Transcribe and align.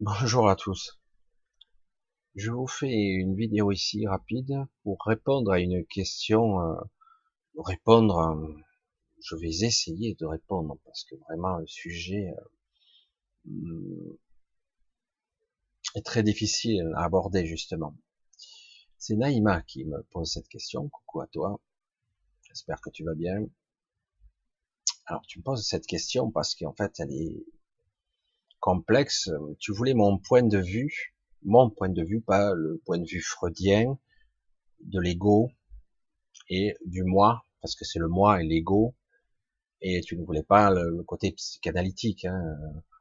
Bonjour 0.00 0.48
à 0.48 0.54
tous. 0.54 1.00
Je 2.36 2.52
vous 2.52 2.68
fais 2.68 2.86
une 2.86 3.34
vidéo 3.34 3.72
ici 3.72 4.06
rapide 4.06 4.54
pour 4.84 5.02
répondre 5.04 5.50
à 5.50 5.58
une 5.58 5.84
question. 5.86 6.60
Euh, 6.60 6.76
répondre, 7.56 8.18
euh, 8.18 8.54
je 9.20 9.34
vais 9.34 9.48
essayer 9.48 10.14
de 10.14 10.24
répondre 10.24 10.78
parce 10.84 11.02
que 11.02 11.16
vraiment 11.28 11.56
le 11.56 11.66
sujet 11.66 12.32
euh, 13.48 14.20
est 15.96 16.06
très 16.06 16.22
difficile 16.22 16.92
à 16.94 17.02
aborder 17.02 17.44
justement. 17.44 17.96
C'est 18.98 19.16
Naïma 19.16 19.62
qui 19.62 19.84
me 19.84 20.00
pose 20.12 20.30
cette 20.30 20.48
question. 20.48 20.88
Coucou 20.90 21.22
à 21.22 21.26
toi. 21.26 21.60
J'espère 22.42 22.80
que 22.80 22.90
tu 22.90 23.02
vas 23.02 23.16
bien. 23.16 23.48
Alors 25.06 25.22
tu 25.26 25.40
me 25.40 25.42
poses 25.42 25.66
cette 25.66 25.88
question 25.88 26.30
parce 26.30 26.54
qu'en 26.54 26.72
fait 26.72 27.00
elle 27.00 27.10
est 27.10 27.44
complexe. 28.60 29.30
Tu 29.58 29.72
voulais 29.72 29.94
mon 29.94 30.18
point 30.18 30.42
de 30.42 30.58
vue, 30.58 31.14
mon 31.42 31.70
point 31.70 31.88
de 31.88 32.02
vue, 32.02 32.20
pas 32.20 32.52
le 32.54 32.80
point 32.84 32.98
de 32.98 33.06
vue 33.06 33.20
freudien 33.20 33.98
de 34.80 35.00
l'ego 35.00 35.50
et 36.48 36.74
du 36.84 37.04
moi, 37.04 37.44
parce 37.60 37.74
que 37.74 37.84
c'est 37.84 37.98
le 37.98 38.08
moi 38.08 38.42
et 38.42 38.46
l'ego, 38.46 38.94
et 39.80 40.00
tu 40.00 40.16
ne 40.16 40.24
voulais 40.24 40.42
pas 40.42 40.70
le, 40.70 41.02
côté 41.04 41.32
psychanalytique 41.32 42.24
hein, 42.24 42.56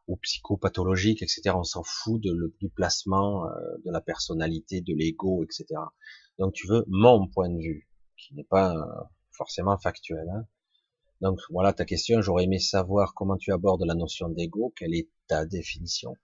ou 0.07 0.17
psychopathologique, 0.17 1.21
etc. 1.21 1.51
On 1.55 1.63
s'en 1.63 1.83
fout 1.83 2.21
de, 2.21 2.55
du 2.59 2.69
placement 2.69 3.47
euh, 3.47 3.49
de 3.85 3.91
la 3.91 4.01
personnalité, 4.01 4.81
de 4.81 4.93
l'ego, 4.93 5.43
etc. 5.43 5.65
Donc 6.39 6.53
tu 6.53 6.67
veux 6.67 6.85
mon 6.87 7.27
point 7.27 7.49
de 7.49 7.59
vue, 7.59 7.89
qui 8.17 8.35
n'est 8.35 8.43
pas 8.43 8.75
euh, 8.75 9.03
forcément 9.31 9.77
factuel. 9.77 10.27
Hein. 10.29 10.45
Donc 11.21 11.39
voilà 11.49 11.73
ta 11.73 11.85
question. 11.85 12.21
J'aurais 12.21 12.43
aimé 12.43 12.59
savoir 12.59 13.13
comment 13.13 13.37
tu 13.37 13.51
abordes 13.51 13.83
la 13.85 13.95
notion 13.95 14.29
d'ego, 14.29 14.73
quelle 14.75 14.93
est 14.93 15.09
ta 15.27 15.45
définition, 15.45 16.15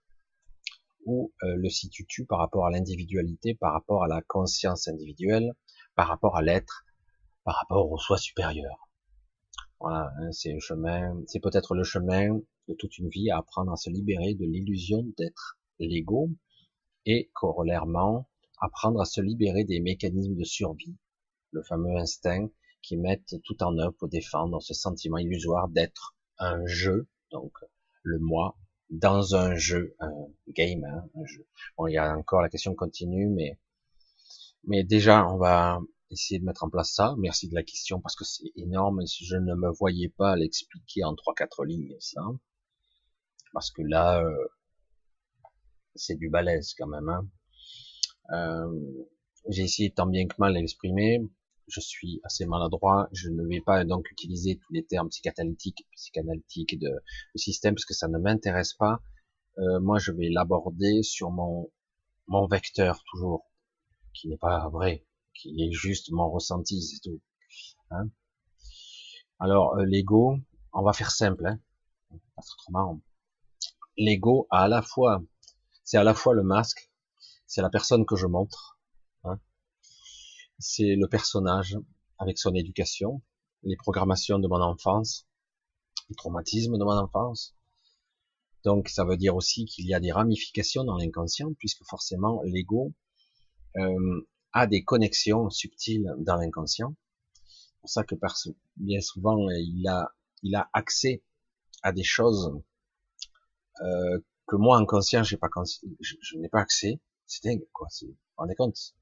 où 1.04 1.32
euh, 1.42 1.56
le 1.56 1.68
situes-tu 1.68 2.24
par 2.26 2.38
rapport 2.38 2.66
à 2.66 2.70
l'individualité, 2.70 3.54
par 3.54 3.72
rapport 3.72 4.04
à 4.04 4.08
la 4.08 4.22
conscience 4.22 4.88
individuelle, 4.88 5.52
par 5.96 6.08
rapport 6.08 6.36
à 6.36 6.42
l'être, 6.42 6.84
par 7.44 7.56
rapport 7.56 7.90
au 7.90 7.98
soi 7.98 8.18
supérieur? 8.18 8.88
Voilà, 9.80 10.12
hein, 10.18 10.30
c'est 10.32 10.52
le 10.52 10.60
chemin, 10.60 11.20
c'est 11.26 11.40
peut-être 11.40 11.74
le 11.74 11.84
chemin 11.84 12.40
de 12.68 12.74
toute 12.74 12.96
une 12.98 13.08
vie 13.08 13.30
à 13.30 13.38
apprendre 13.38 13.72
à 13.72 13.76
se 13.76 13.90
libérer 13.90 14.34
de 14.34 14.46
l'illusion 14.46 15.04
d'être 15.18 15.58
l'ego 15.78 16.30
et 17.04 17.30
corollairement 17.34 18.28
apprendre 18.60 19.00
à 19.00 19.04
se 19.04 19.20
libérer 19.20 19.64
des 19.64 19.80
mécanismes 19.80 20.36
de 20.36 20.44
survie, 20.44 20.96
le 21.50 21.62
fameux 21.62 21.96
instinct 21.96 22.48
qui 22.84 22.96
mettent 22.96 23.36
tout 23.44 23.62
en 23.62 23.78
œuvre 23.78 23.94
pour 23.98 24.08
défendre 24.08 24.60
ce 24.60 24.74
sentiment 24.74 25.18
illusoire 25.18 25.68
d'être 25.68 26.14
un 26.38 26.64
jeu, 26.66 27.08
donc 27.30 27.52
le 28.02 28.18
moi, 28.18 28.56
dans 28.90 29.34
un 29.34 29.54
jeu, 29.54 29.96
un 30.00 30.12
game, 30.48 30.84
hein, 30.84 31.08
un 31.14 31.24
jeu. 31.24 31.46
Bon, 31.76 31.86
il 31.86 31.94
y 31.94 31.98
a 31.98 32.16
encore 32.16 32.42
la 32.42 32.50
question 32.50 32.74
continue, 32.74 33.28
mais 33.28 33.58
mais 34.66 34.84
déjà, 34.84 35.26
on 35.26 35.36
va 35.36 35.80
essayer 36.10 36.38
de 36.38 36.44
mettre 36.44 36.64
en 36.64 36.70
place 36.70 36.92
ça. 36.92 37.14
Merci 37.18 37.48
de 37.48 37.54
la 37.54 37.62
question 37.62 38.00
parce 38.00 38.16
que 38.16 38.24
c'est 38.24 38.50
énorme. 38.56 39.04
Si 39.06 39.24
je 39.24 39.36
ne 39.36 39.54
me 39.54 39.70
voyais 39.70 40.08
pas 40.08 40.36
l'expliquer 40.36 41.04
en 41.04 41.14
trois 41.14 41.34
quatre 41.34 41.64
lignes, 41.64 41.96
ça, 42.00 42.22
parce 43.52 43.70
que 43.70 43.82
là, 43.82 44.22
euh, 44.22 44.48
c'est 45.94 46.16
du 46.16 46.28
balèze 46.28 46.74
quand 46.74 46.86
même. 46.86 47.08
Hein. 47.08 47.28
Euh, 48.32 49.06
j'ai 49.48 49.62
essayé 49.62 49.90
tant 49.90 50.06
bien 50.06 50.26
que 50.26 50.34
mal 50.38 50.54
l'exprimer 50.54 51.20
je 51.68 51.80
suis 51.80 52.20
assez 52.24 52.46
maladroit, 52.46 53.08
je 53.12 53.28
ne 53.28 53.46
vais 53.46 53.60
pas 53.60 53.84
donc 53.84 54.10
utiliser 54.10 54.58
tous 54.58 54.72
les 54.72 54.84
termes 54.84 55.08
psychanalytiques, 55.08 55.86
psychanalytiques 55.94 56.78
de, 56.78 56.88
de 56.88 57.38
système 57.38 57.74
parce 57.74 57.84
que 57.84 57.94
ça 57.94 58.08
ne 58.08 58.18
m'intéresse 58.18 58.74
pas. 58.74 59.00
Euh, 59.58 59.80
moi, 59.80 59.98
je 59.98 60.12
vais 60.12 60.28
l'aborder 60.30 61.02
sur 61.02 61.30
mon 61.30 61.70
mon 62.26 62.46
vecteur 62.46 63.02
toujours, 63.10 63.44
qui 64.14 64.28
n'est 64.28 64.38
pas 64.38 64.68
vrai, 64.68 65.06
qui 65.34 65.62
est 65.62 65.72
juste 65.72 66.10
mon 66.10 66.30
ressenti, 66.30 66.82
c'est 66.82 67.00
tout. 67.00 67.20
Hein 67.90 68.08
Alors 69.38 69.76
euh, 69.76 69.84
l'ego, 69.84 70.38
on 70.72 70.82
va 70.82 70.92
faire 70.92 71.10
simple, 71.10 71.46
hein. 71.46 71.60
L'ego 73.96 74.46
a 74.50 74.62
à 74.62 74.68
la 74.68 74.82
fois, 74.82 75.22
c'est 75.84 75.98
à 75.98 76.04
la 76.04 76.14
fois 76.14 76.34
le 76.34 76.42
masque, 76.42 76.90
c'est 77.46 77.62
la 77.62 77.70
personne 77.70 78.06
que 78.06 78.16
je 78.16 78.26
montre, 78.26 78.78
c'est 80.58 80.94
le 80.96 81.08
personnage 81.08 81.76
avec 82.18 82.38
son 82.38 82.54
éducation, 82.54 83.22
les 83.62 83.76
programmations 83.76 84.38
de 84.38 84.48
mon 84.48 84.60
enfance, 84.60 85.26
les 86.08 86.16
traumatismes 86.16 86.78
de 86.78 86.84
mon 86.84 86.96
enfance. 86.96 87.54
Donc 88.64 88.88
ça 88.88 89.04
veut 89.04 89.16
dire 89.16 89.36
aussi 89.36 89.66
qu'il 89.66 89.86
y 89.86 89.94
a 89.94 90.00
des 90.00 90.12
ramifications 90.12 90.84
dans 90.84 90.96
l'inconscient, 90.96 91.52
puisque 91.58 91.84
forcément 91.84 92.42
l'ego 92.44 92.92
euh, 93.76 94.26
a 94.52 94.66
des 94.66 94.84
connexions 94.84 95.50
subtiles 95.50 96.14
dans 96.18 96.36
l'inconscient. 96.36 96.94
C'est 97.44 97.80
pour 97.80 97.90
ça 97.90 98.04
que 98.04 98.14
bien 98.76 99.00
souvent 99.00 99.50
il 99.50 99.86
a, 99.88 100.14
il 100.42 100.54
a 100.54 100.70
accès 100.72 101.22
à 101.82 101.92
des 101.92 102.04
choses 102.04 102.58
euh, 103.82 104.18
que 104.46 104.56
moi 104.56 104.78
inconscient 104.78 105.22
j'ai 105.22 105.36
pas 105.36 105.48
je, 106.00 106.14
je 106.20 106.36
n'ai 106.38 106.48
pas 106.48 106.60
accès. 106.60 107.00
C'est 107.26 107.44
dingue 107.44 107.66
quoi. 107.72 107.88
Vous 108.00 108.08
vous 108.08 108.16
rendez 108.36 108.54
compte? 108.54 108.94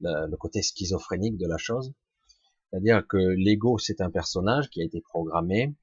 Le, 0.00 0.36
côté 0.36 0.62
schizophrénique 0.62 1.36
de 1.36 1.46
la 1.46 1.56
chose. 1.56 1.92
C'est-à-dire 2.70 3.06
que 3.06 3.16
l'ego, 3.16 3.78
c'est 3.78 4.00
un 4.00 4.10
personnage 4.10 4.68
qui 4.70 4.80
a 4.80 4.84
été 4.84 5.00
programmé, 5.00 5.74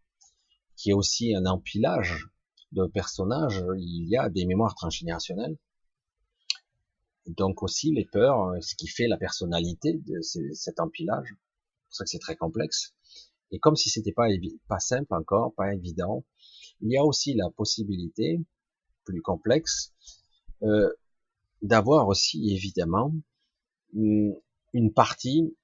qui 0.75 0.89
est 0.89 0.93
aussi 0.93 1.33
un 1.35 1.45
empilage 1.45 2.27
de 2.71 2.85
personnages. 2.85 3.63
Il 3.77 4.07
y 4.09 4.17
a 4.17 4.29
des 4.29 4.45
mémoires 4.45 4.75
transgénérationnelles. 4.75 5.57
Donc 7.27 7.63
aussi 7.63 7.91
les 7.91 8.05
peurs, 8.05 8.51
ce 8.61 8.75
qui 8.75 8.87
fait 8.87 9.07
la 9.07 9.17
personnalité 9.17 9.93
de 9.93 10.21
cet 10.21 10.79
empilage. 10.79 11.29
C'est 11.29 11.85
pour 11.85 11.95
ça 11.95 12.03
que 12.03 12.09
c'est 12.09 12.19
très 12.19 12.35
complexe. 12.35 12.93
Et 13.51 13.59
comme 13.59 13.75
si 13.75 13.89
c'était 13.89 14.13
pas 14.13 14.27
pas 14.67 14.79
simple 14.79 15.13
encore, 15.13 15.53
pas 15.53 15.73
évident, 15.73 16.25
il 16.81 16.91
y 16.91 16.97
a 16.97 17.03
aussi 17.03 17.33
la 17.33 17.49
possibilité 17.51 18.39
plus 19.03 19.21
complexe 19.21 19.93
euh, 20.63 20.89
d'avoir 21.61 22.07
aussi 22.07 22.53
évidemment 22.53 23.13
une 23.93 24.93
partie 24.93 25.55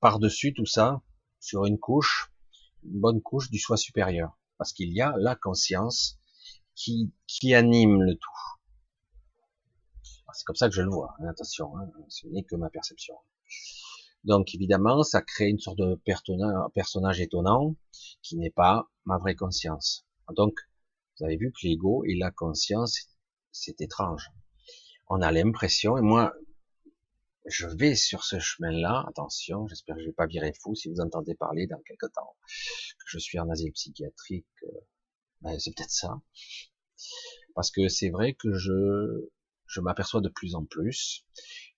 par-dessus 0.00 0.52
tout 0.54 0.66
ça, 0.66 1.02
sur 1.40 1.64
une 1.64 1.78
couche, 1.78 2.32
une 2.84 3.00
bonne 3.00 3.20
couche 3.20 3.50
du 3.50 3.58
soi 3.58 3.76
supérieur. 3.76 4.38
Parce 4.58 4.72
qu'il 4.72 4.92
y 4.92 5.00
a 5.00 5.14
la 5.18 5.34
conscience 5.34 6.18
qui, 6.74 7.12
qui 7.26 7.54
anime 7.54 8.02
le 8.02 8.14
tout. 8.14 8.30
C'est 10.32 10.44
comme 10.44 10.56
ça 10.56 10.68
que 10.68 10.74
je 10.74 10.82
le 10.82 10.90
vois, 10.90 11.14
hein, 11.18 11.28
attention, 11.28 11.76
hein, 11.78 11.90
ce 12.08 12.26
n'est 12.28 12.42
que 12.42 12.56
ma 12.56 12.68
perception. 12.68 13.14
Donc 14.24 14.54
évidemment, 14.54 15.02
ça 15.02 15.22
crée 15.22 15.48
une 15.48 15.58
sorte 15.58 15.78
de 15.78 15.94
personnage 16.74 17.20
étonnant 17.20 17.76
qui 18.22 18.36
n'est 18.36 18.50
pas 18.50 18.90
ma 19.04 19.18
vraie 19.18 19.34
conscience. 19.34 20.06
Donc, 20.34 20.58
vous 21.18 21.24
avez 21.24 21.36
vu 21.36 21.52
que 21.52 21.66
l'ego 21.66 22.04
et 22.04 22.16
la 22.16 22.30
conscience, 22.30 23.08
c'est 23.52 23.80
étrange. 23.80 24.30
On 25.08 25.22
a 25.22 25.32
l'impression, 25.32 25.96
et 25.96 26.02
moi, 26.02 26.34
je 27.46 27.66
vais 27.66 27.94
sur 27.94 28.24
ce 28.24 28.38
chemin-là. 28.38 29.04
Attention, 29.08 29.66
j'espère 29.68 29.96
que 29.96 30.02
je 30.02 30.06
vais 30.06 30.12
pas 30.12 30.26
virer 30.26 30.52
fou 30.62 30.74
si 30.74 30.88
vous 30.88 31.00
entendez 31.00 31.34
parler 31.34 31.66
dans 31.66 31.80
quelque 31.82 32.06
temps 32.06 32.36
que 32.98 33.06
je 33.06 33.18
suis 33.18 33.38
en 33.38 33.48
asile 33.50 33.72
psychiatrique. 33.72 34.46
Euh, 34.64 34.80
ben, 35.42 35.58
c'est 35.58 35.74
peut-être 35.74 35.90
ça. 35.90 36.20
Parce 37.54 37.70
que 37.70 37.88
c'est 37.88 38.10
vrai 38.10 38.34
que 38.34 38.52
je, 38.52 39.28
je 39.66 39.80
m'aperçois 39.80 40.20
de 40.20 40.28
plus 40.28 40.54
en 40.54 40.64
plus 40.64 41.24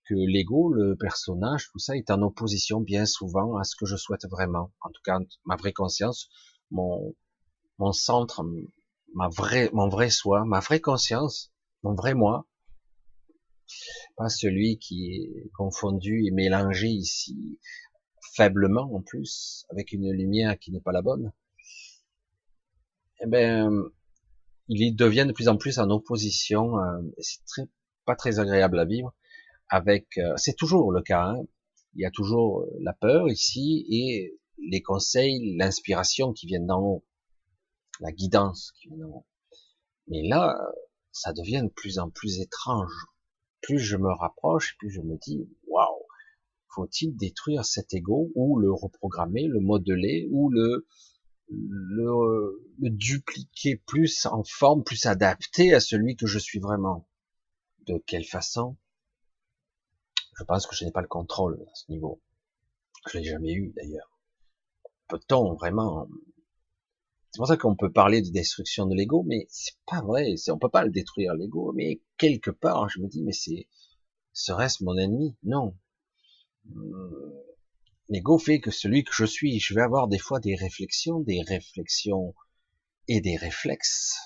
que 0.08 0.14
l'ego, 0.14 0.72
le 0.72 0.96
personnage, 0.96 1.68
tout 1.70 1.78
ça 1.78 1.96
est 1.96 2.10
en 2.10 2.22
opposition 2.22 2.80
bien 2.80 3.04
souvent 3.04 3.56
à 3.56 3.64
ce 3.64 3.76
que 3.76 3.84
je 3.84 3.96
souhaite 3.96 4.26
vraiment. 4.30 4.72
En 4.80 4.90
tout 4.90 5.02
cas, 5.04 5.18
ma 5.44 5.56
vraie 5.56 5.74
conscience, 5.74 6.30
mon, 6.70 7.14
mon 7.78 7.92
centre, 7.92 8.42
ma 9.14 9.28
vraie, 9.28 9.70
mon 9.74 9.88
vrai 9.88 10.08
soi, 10.08 10.44
ma 10.46 10.60
vraie 10.60 10.80
conscience, 10.80 11.52
mon 11.82 11.94
vrai 11.94 12.14
moi, 12.14 12.46
pas 14.16 14.28
celui 14.28 14.78
qui 14.78 15.14
est 15.14 15.50
confondu 15.50 16.24
et 16.26 16.30
mélangé 16.30 16.88
ici 16.88 17.58
faiblement 18.34 18.94
en 18.94 19.02
plus 19.02 19.66
avec 19.70 19.92
une 19.92 20.10
lumière 20.12 20.58
qui 20.58 20.70
n'est 20.70 20.80
pas 20.80 20.92
la 20.92 21.02
bonne. 21.02 21.32
Eh 23.20 23.26
ben, 23.26 23.90
il 24.68 24.94
devient 24.94 25.24
de 25.26 25.32
plus 25.32 25.48
en 25.48 25.56
plus 25.56 25.78
en 25.78 25.90
opposition. 25.90 26.78
Euh, 26.78 27.00
c'est 27.18 27.44
très 27.46 27.62
pas 28.04 28.16
très 28.16 28.38
agréable 28.38 28.78
à 28.78 28.84
vivre. 28.84 29.14
Avec, 29.68 30.16
euh, 30.18 30.34
c'est 30.36 30.56
toujours 30.56 30.92
le 30.92 31.02
cas. 31.02 31.24
Hein. 31.24 31.42
Il 31.94 32.02
y 32.02 32.06
a 32.06 32.10
toujours 32.10 32.66
la 32.80 32.92
peur 32.92 33.28
ici 33.28 33.84
et 33.90 34.38
les 34.70 34.82
conseils, 34.82 35.56
l'inspiration 35.56 36.32
qui 36.32 36.46
viennent 36.46 36.66
d'en 36.66 36.80
haut, 36.80 37.04
la 38.00 38.12
guidance 38.12 38.72
qui 38.80 38.88
vient 38.88 38.98
d'en 38.98 39.08
haut. 39.08 39.26
Mais 40.06 40.22
là, 40.26 40.56
ça 41.12 41.32
devient 41.32 41.62
de 41.64 41.72
plus 41.72 41.98
en 41.98 42.08
plus 42.08 42.40
étrange 42.40 42.92
plus 43.60 43.78
je 43.78 43.96
me 43.96 44.10
rapproche, 44.10 44.76
plus 44.78 44.90
je 44.90 45.00
me 45.00 45.16
dis, 45.16 45.48
waouh, 45.66 46.06
faut-il 46.68 47.16
détruire 47.16 47.64
cet 47.64 47.94
ego 47.94 48.30
ou 48.34 48.58
le 48.58 48.72
reprogrammer, 48.72 49.46
le 49.46 49.60
modeler 49.60 50.28
ou 50.30 50.50
le 50.50 50.86
le, 51.50 52.60
dupliquer 52.80 53.76
plus 53.76 54.26
en 54.26 54.44
forme, 54.44 54.84
plus 54.84 55.06
adapté 55.06 55.74
à 55.74 55.80
celui 55.80 56.16
que 56.16 56.26
je 56.26 56.38
suis 56.38 56.58
vraiment? 56.58 57.08
De 57.86 58.02
quelle 58.06 58.24
façon? 58.24 58.76
Je 60.38 60.44
pense 60.44 60.66
que 60.66 60.76
je 60.76 60.84
n'ai 60.84 60.92
pas 60.92 61.00
le 61.00 61.08
contrôle 61.08 61.64
à 61.70 61.74
ce 61.74 61.90
niveau. 61.90 62.20
Je 63.10 63.18
l'ai 63.18 63.24
jamais 63.24 63.52
eu 63.52 63.72
d'ailleurs. 63.74 64.10
Peut-on 65.08 65.54
vraiment 65.54 66.06
C'est 67.30 67.38
pour 67.38 67.46
ça 67.46 67.56
qu'on 67.56 67.76
peut 67.76 67.92
parler 67.92 68.22
de 68.22 68.30
destruction 68.30 68.86
de 68.86 68.94
l'ego, 68.94 69.22
mais 69.26 69.46
c'est 69.50 69.76
pas 69.86 70.00
vrai. 70.00 70.34
On 70.48 70.58
peut 70.58 70.70
pas 70.70 70.84
le 70.84 70.90
détruire 70.90 71.34
l'ego, 71.34 71.72
mais 71.74 72.00
quelque 72.16 72.50
part, 72.50 72.88
je 72.88 73.00
me 73.00 73.06
dis, 73.06 73.22
mais 73.22 73.32
c'est 73.32 73.68
serait-ce 74.32 74.82
mon 74.82 74.96
ennemi? 74.96 75.36
Non. 75.42 75.76
Hum, 76.74 77.32
l'ego 78.08 78.38
fait 78.38 78.60
que 78.60 78.70
celui 78.70 79.04
que 79.04 79.12
je 79.12 79.24
suis, 79.24 79.60
je 79.60 79.74
vais 79.74 79.82
avoir 79.82 80.08
des 80.08 80.18
fois 80.18 80.40
des 80.40 80.54
réflexions, 80.54 81.20
des 81.20 81.42
réflexions 81.42 82.34
et 83.08 83.20
des 83.20 83.36
réflexes, 83.36 84.18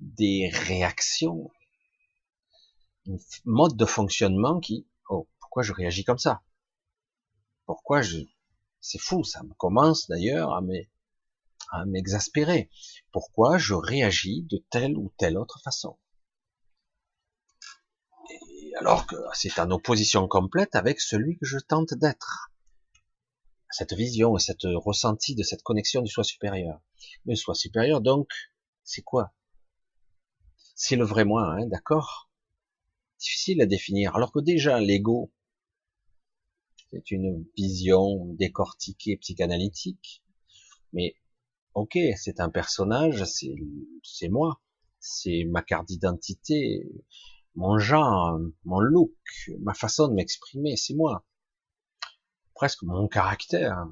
des 0.00 0.48
réactions, 0.52 1.50
un 3.08 3.16
mode 3.44 3.76
de 3.76 3.86
fonctionnement 3.86 4.60
qui, 4.60 4.86
oh, 5.08 5.28
pourquoi 5.40 5.62
je 5.62 5.72
réagis 5.72 6.04
comme 6.04 6.18
ça? 6.18 6.42
Pourquoi 7.66 8.02
je, 8.02 8.18
c'est 8.80 9.00
fou, 9.00 9.24
ça 9.24 9.42
me 9.42 9.54
commence 9.54 10.08
d'ailleurs 10.08 10.52
à 10.52 10.60
m'exaspérer. 11.86 12.70
Pourquoi 13.12 13.58
je 13.58 13.74
réagis 13.74 14.42
de 14.50 14.64
telle 14.70 14.96
ou 14.96 15.12
telle 15.18 15.38
autre 15.38 15.60
façon? 15.62 15.98
Alors 18.78 19.06
que 19.06 19.16
c'est 19.32 19.58
en 19.58 19.70
opposition 19.70 20.28
complète 20.28 20.74
avec 20.74 21.00
celui 21.00 21.38
que 21.38 21.46
je 21.46 21.58
tente 21.58 21.94
d'être. 21.94 22.52
Cette 23.70 23.94
vision 23.94 24.36
et 24.36 24.40
cette 24.40 24.64
ressenti 24.64 25.34
de 25.34 25.42
cette 25.42 25.62
connexion 25.62 26.02
du 26.02 26.10
soi 26.10 26.24
supérieur. 26.24 26.80
Le 27.24 27.34
soi 27.34 27.54
supérieur, 27.54 28.00
donc, 28.00 28.28
c'est 28.84 29.02
quoi? 29.02 29.34
C'est 30.74 30.96
le 30.96 31.04
vrai 31.04 31.24
moi, 31.24 31.54
hein, 31.54 31.66
d'accord? 31.66 32.30
Difficile 33.18 33.62
à 33.62 33.66
définir. 33.66 34.14
Alors 34.14 34.30
que 34.30 34.40
déjà, 34.40 34.78
l'ego, 34.78 35.32
c'est 36.92 37.10
une 37.10 37.46
vision 37.56 38.26
décortiquée, 38.34 39.16
psychanalytique. 39.16 40.22
Mais, 40.92 41.16
ok, 41.76 41.98
c'est 42.16 42.40
un 42.40 42.48
personnage, 42.48 43.22
c'est 44.02 44.28
moi, 44.30 44.62
c'est 44.98 45.44
ma 45.44 45.62
carte 45.62 45.86
d'identité, 45.86 46.88
mon 47.54 47.78
genre, 47.78 48.38
mon 48.64 48.80
look, 48.80 49.12
ma 49.60 49.74
façon 49.74 50.08
de 50.08 50.14
m'exprimer, 50.14 50.76
c'est 50.76 50.94
moi. 50.94 51.26
Presque 52.54 52.82
mon 52.82 53.08
caractère, 53.08 53.86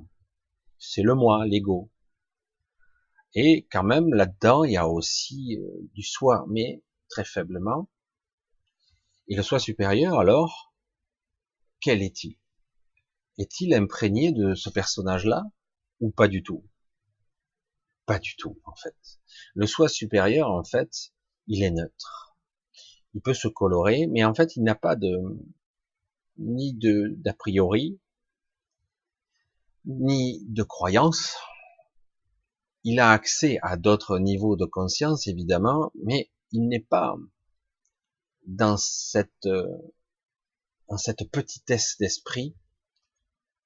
c'est 0.79 1.03
le 1.03 1.15
moi, 1.15 1.47
l'ego. 1.47 1.91
Et 3.35 3.67
quand 3.71 3.85
même, 3.85 4.15
là-dedans, 4.15 4.65
il 4.65 4.73
y 4.73 4.77
a 4.79 4.89
aussi 4.89 5.59
euh, 5.61 5.91
du 5.93 6.03
soi, 6.03 6.47
mais 6.49 6.83
très 7.11 7.25
faiblement. 7.25 7.91
Et 9.29 9.37
le 9.37 9.43
soi 9.43 9.59
supérieur, 9.59 10.19
alors, 10.19 10.73
quel 11.81 12.01
est-il? 12.01 12.39
Est-il 13.37 13.75
imprégné 13.75 14.33
de 14.33 14.55
ce 14.55 14.71
personnage-là 14.71 15.43
ou 16.01 16.11
pas 16.11 16.29
du 16.29 16.43
tout? 16.43 16.65
Pas 18.07 18.19
du 18.19 18.37
tout, 18.37 18.59
en 18.65 18.75
fait. 18.75 18.97
Le 19.55 19.67
soi 19.67 19.89
supérieur, 19.89 20.51
en 20.51 20.65
fait, 20.65 21.13
il 21.47 21.63
est 21.63 21.71
neutre 21.71 22.25
il 23.15 23.21
peut 23.23 23.35
se 23.35 23.49
colorer, 23.49 24.07
mais 24.09 24.25
en 24.25 24.35
fait, 24.35 24.57
il 24.57 24.65
n'a 24.65 24.75
pas 24.75 24.97
de 24.97 25.17
ni 26.37 26.75
de 26.75 27.15
d'a 27.19 27.33
priori, 27.33 28.01
ni 29.85 30.45
de 30.49 30.63
croyance. 30.65 31.37
Il 32.83 32.99
a 32.99 33.13
accès 33.13 33.59
à 33.63 33.77
d'autres 33.77 34.19
niveaux 34.19 34.57
de 34.57 34.67
conscience, 34.67 35.29
évidemment, 35.29 35.93
mais 36.03 36.31
il 36.51 36.69
n'est 36.69 36.81
pas 36.81 37.15
dans 38.47 38.77
cette 38.77 39.49
dans 40.89 40.99
cette 40.99 41.31
petitesse 41.31 41.97
d'esprit, 41.99 42.55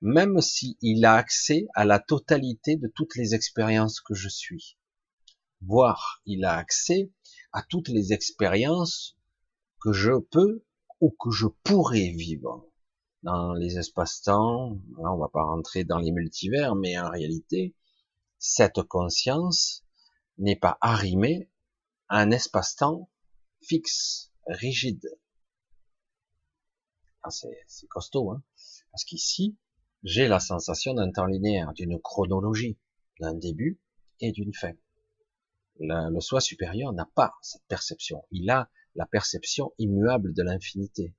même 0.01 0.41
s'il 0.41 1.05
a 1.05 1.15
accès 1.15 1.67
à 1.75 1.85
la 1.85 1.99
totalité 1.99 2.77
de 2.77 2.89
toutes 2.89 3.17
les 3.17 3.35
expériences 3.35 4.01
que 4.01 4.15
je 4.15 4.29
suis. 4.29 4.77
Voire, 5.61 6.23
il 6.25 6.45
a 6.45 6.57
accès 6.57 7.11
à 7.53 7.63
toutes 7.63 7.89
les 7.89 8.13
expériences 8.13 9.17
que 9.81 9.93
je 9.93 10.19
peux 10.19 10.65
ou 11.01 11.11
que 11.11 11.31
je 11.31 11.47
pourrais 11.65 12.11
vivre 12.11 12.69
dans 13.23 13.53
les 13.55 13.79
espaces-temps. 13.79 14.79
on 14.99 15.17
va 15.17 15.29
pas 15.29 15.43
rentrer 15.43 15.85
dans 15.85 15.99
les 15.99 16.13
multivers, 16.13 16.77
mais 16.77 16.99
en 16.99 17.11
réalité, 17.11 17.75
cette 18.39 18.83
conscience 18.83 19.85
n'est 20.39 20.57
pas 20.57 20.79
arrimée 20.81 21.51
à 22.09 22.21
un 22.21 22.31
espace-temps 22.31 23.11
fixe, 23.61 24.31
rigide. 24.47 25.19
Ah, 27.23 27.31
c'est 27.31 27.89
costaud, 27.89 28.31
hein 28.31 28.43
parce 28.99 29.05
qu'ici, 29.05 29.57
j'ai 30.05 30.29
la 30.29 30.41
sensation 30.41 30.95
d'un 30.95 31.11
temps 31.11 31.27
linéaire, 31.27 31.73
d'une 31.73 32.01
chronologie, 32.01 32.79
d'un 33.21 33.35
début 33.35 33.81
et 34.21 34.33
d'une 34.33 34.55
fin. 34.55 34.73
le 35.81 36.21
soi 36.21 36.41
supérieur 36.41 36.93
n'a 36.93 37.09
pas 37.15 37.35
cette 37.43 37.65
perception. 37.69 38.25
Il 38.31 38.51
a 38.51 38.71
la 38.95 39.07
perception 39.07 39.73
immuable 39.79 40.35
de 40.35 40.43
l'infinité. 40.43 41.15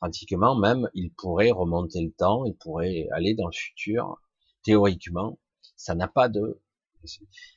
Pratiquement 0.00 0.56
même, 0.56 0.88
il 0.94 1.12
pourrait 1.12 1.50
remonter 1.50 2.02
le 2.02 2.12
temps, 2.12 2.44
il 2.44 2.56
pourrait 2.56 3.08
aller 3.12 3.34
dans 3.34 3.46
le 3.46 3.52
futur. 3.52 4.20
Théoriquement, 4.64 5.38
ça 5.76 5.94
n'a 5.94 6.08
pas 6.08 6.28
de... 6.28 6.60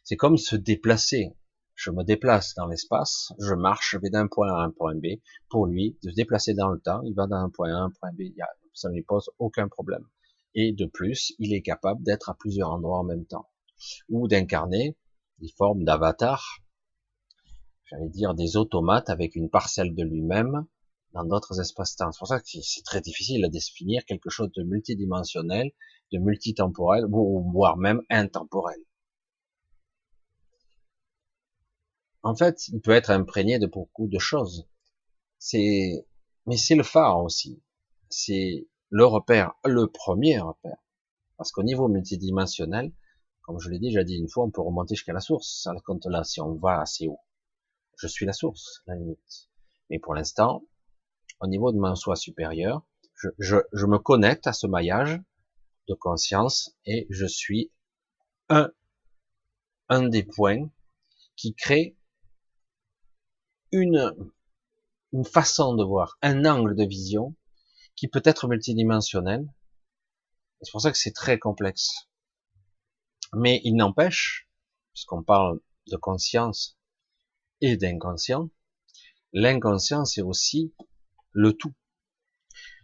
C'est 0.04 0.16
comme 0.16 0.38
se 0.38 0.56
déplacer. 0.56 1.36
Je 1.76 1.92
me 1.92 2.04
déplace 2.04 2.56
dans 2.56 2.68
l'espace, 2.68 3.34
je 3.40 3.54
marche, 3.54 3.92
je 3.92 3.98
vais 3.98 4.10
d'un 4.10 4.28
point 4.28 4.50
A 4.50 4.62
à 4.62 4.64
un 4.64 4.72
point 4.72 4.96
B. 4.96 5.20
Pour 5.50 5.66
lui, 5.66 5.98
de 6.04 6.10
se 6.10 6.16
déplacer 6.16 6.54
dans 6.54 6.70
le 6.70 6.80
temps, 6.80 7.02
il 7.04 7.14
va 7.14 7.28
d'un 7.28 7.50
point 7.50 7.74
A 7.74 7.78
à 7.78 7.82
un 7.82 7.90
point 7.90 8.12
B. 8.14 8.34
Ça 8.76 8.90
ne 8.90 8.94
lui 8.94 9.04
pose 9.04 9.32
aucun 9.40 9.68
problème. 9.68 10.06
Et 10.54 10.72
de 10.72 10.86
plus, 10.86 11.34
il 11.40 11.54
est 11.54 11.64
capable 11.64 12.04
d'être 12.04 12.30
à 12.30 12.36
plusieurs 12.36 12.70
endroits 12.70 13.00
en 13.00 13.04
même 13.04 13.26
temps. 13.26 13.50
Ou 14.10 14.28
d'incarner 14.28 14.96
des 15.40 15.50
formes 15.58 15.84
d'avatar 15.84 16.62
j'allais 17.86 18.10
dire, 18.10 18.34
des 18.34 18.58
automates 18.58 19.10
avec 19.10 19.36
une 19.36 19.50
parcelle 19.50 19.96
de 19.96 20.04
lui-même 20.04 20.66
dans 21.14 21.24
d'autres 21.24 21.60
espaces-temps. 21.60 22.12
C'est 22.12 22.20
pour 22.20 22.28
ça 22.28 22.40
que 22.40 22.48
c'est 22.62 22.84
très 22.84 23.02
difficile 23.02 23.46
à 23.46 23.50
définir 23.50 24.04
quelque 24.06 24.30
chose 24.30 24.52
de 24.52 24.64
multidimensionnel, 24.64 25.72
de 26.12 26.20
multitemporel, 26.20 27.06
voire 27.10 27.78
même 27.78 28.02
intemporel. 28.10 28.80
En 32.24 32.36
fait, 32.36 32.68
il 32.70 32.82
peut 32.82 32.92
être 32.92 33.12
imprégné 33.12 33.60
de 33.60 33.68
beaucoup 33.68 34.08
de 34.08 34.18
choses. 34.20 34.68
C'est, 35.38 36.08
mais 36.48 36.58
c'est 36.58 36.76
le 36.76 36.84
phare 36.84 37.24
aussi. 37.24 37.62
C'est 38.10 38.68
le 38.90 39.06
repère, 39.06 39.54
le 39.66 39.88
premier 39.88 40.40
repère. 40.40 40.78
Parce 41.38 41.52
qu'au 41.52 41.64
niveau 41.64 41.88
multidimensionnel, 41.88 42.94
comme 43.42 43.60
je 43.60 43.70
l'ai 43.70 43.80
déjà 43.80 44.04
dit 44.04 44.16
une 44.16 44.30
fois, 44.30 44.46
on 44.46 44.52
peut 44.52 44.62
remonter 44.62 44.96
jusqu'à 44.96 45.14
la 45.14 45.20
source. 45.20 45.62
Ça 45.64 45.74
compte 45.86 46.06
là 46.06 46.24
si 46.24 46.42
on 46.42 46.56
va 46.56 46.82
assez 46.82 47.08
haut 47.08 47.20
je 47.98 48.08
suis 48.08 48.26
la 48.26 48.34
source, 48.34 48.82
la 48.88 48.96
limite. 48.96 49.50
Mais 49.90 50.00
pour 50.00 50.14
l'instant, 50.14 50.64
au 51.40 51.48
niveau 51.48 51.72
de 51.72 51.78
mon 51.78 51.96
soi 51.96 52.16
supérieur, 52.16 52.86
je, 53.16 53.30
je, 53.40 53.58
je, 53.72 53.86
me 53.86 53.98
connecte 53.98 54.48
à 54.48 54.54
ce 54.54 54.68
maillage 54.68 55.22
de 55.88 55.94
conscience 55.94 56.76
et 56.86 57.08
je 57.10 57.26
suis 57.26 57.72
un, 58.50 58.72
un 59.90 60.08
des 60.08 60.24
points 60.24 60.70
qui 61.36 61.54
crée 61.54 61.96
une, 63.72 64.14
une 65.14 65.26
façon 65.26 65.76
de 65.76 65.84
voir, 65.84 66.18
un 66.22 66.46
angle 66.46 66.76
de 66.76 66.86
vision 66.86 67.36
qui 67.96 68.08
peut 68.08 68.22
être 68.24 68.48
multidimensionnel. 68.48 69.48
C'est 70.62 70.72
pour 70.72 70.82
ça 70.82 70.92
que 70.92 70.98
c'est 70.98 71.14
très 71.14 71.40
complexe. 71.40 72.10
Mais 73.34 73.62
il 73.64 73.76
n'empêche, 73.76 74.50
puisqu'on 74.94 75.24
parle 75.24 75.60
de 75.88 75.98
conscience 75.98 76.78
et 77.62 77.78
d'inconscient, 77.78 78.50
l'inconscient 79.34 80.06
c'est 80.06 80.22
aussi 80.22 80.74
le 81.32 81.54
tout. 81.54 81.74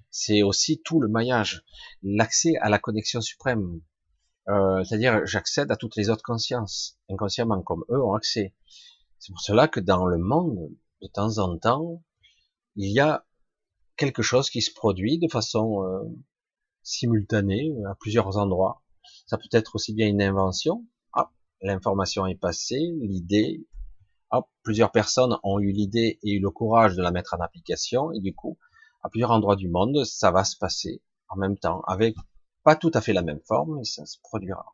C'est 0.09 0.43
aussi 0.43 0.81
tout 0.81 0.99
le 0.99 1.07
maillage, 1.07 1.63
l'accès 2.03 2.57
à 2.57 2.69
la 2.69 2.79
connexion 2.79 3.21
suprême. 3.21 3.81
Euh, 4.49 4.83
C'est-à-dire, 4.83 5.25
j'accède 5.25 5.71
à 5.71 5.77
toutes 5.77 5.95
les 5.95 6.09
autres 6.09 6.23
consciences, 6.23 6.99
inconsciemment 7.09 7.61
comme 7.61 7.85
eux 7.89 8.03
ont 8.03 8.13
accès. 8.13 8.53
C'est 9.19 9.31
pour 9.31 9.41
cela 9.41 9.67
que 9.67 9.79
dans 9.79 10.05
le 10.05 10.17
monde, 10.17 10.69
de 11.01 11.07
temps 11.07 11.37
en 11.37 11.57
temps, 11.57 12.03
il 12.75 12.91
y 12.91 12.99
a 12.99 13.25
quelque 14.01 14.23
chose 14.23 14.49
qui 14.49 14.61
se 14.61 14.73
produit 14.73 15.19
de 15.19 15.27
façon 15.27 15.83
euh, 15.83 15.99
simultanée 16.81 17.71
à 17.87 17.95
plusieurs 17.95 18.37
endroits. 18.37 18.81
Ça 19.27 19.37
peut 19.37 19.49
être 19.51 19.75
aussi 19.75 19.93
bien 19.93 20.07
une 20.07 20.21
invention. 20.21 20.85
Ah, 21.13 21.31
l'information 21.61 22.25
est 22.25 22.35
passée, 22.35 22.81
l'idée 22.99 23.65
plusieurs 24.63 24.91
personnes 24.91 25.37
ont 25.43 25.59
eu 25.59 25.71
l'idée 25.71 26.19
et 26.23 26.33
eu 26.33 26.39
le 26.39 26.49
courage 26.49 26.95
de 26.95 27.01
la 27.01 27.11
mettre 27.11 27.33
en 27.33 27.43
application, 27.43 28.11
et 28.11 28.19
du 28.19 28.33
coup, 28.33 28.57
à 29.03 29.09
plusieurs 29.09 29.31
endroits 29.31 29.55
du 29.55 29.69
monde, 29.69 30.03
ça 30.05 30.31
va 30.31 30.43
se 30.43 30.57
passer 30.57 31.01
en 31.29 31.37
même 31.37 31.57
temps, 31.57 31.81
avec 31.87 32.15
pas 32.63 32.75
tout 32.75 32.91
à 32.93 33.01
fait 33.01 33.13
la 33.13 33.23
même 33.23 33.41
forme, 33.47 33.77
mais 33.77 33.83
ça 33.83 34.05
se 34.05 34.17
produira. 34.21 34.65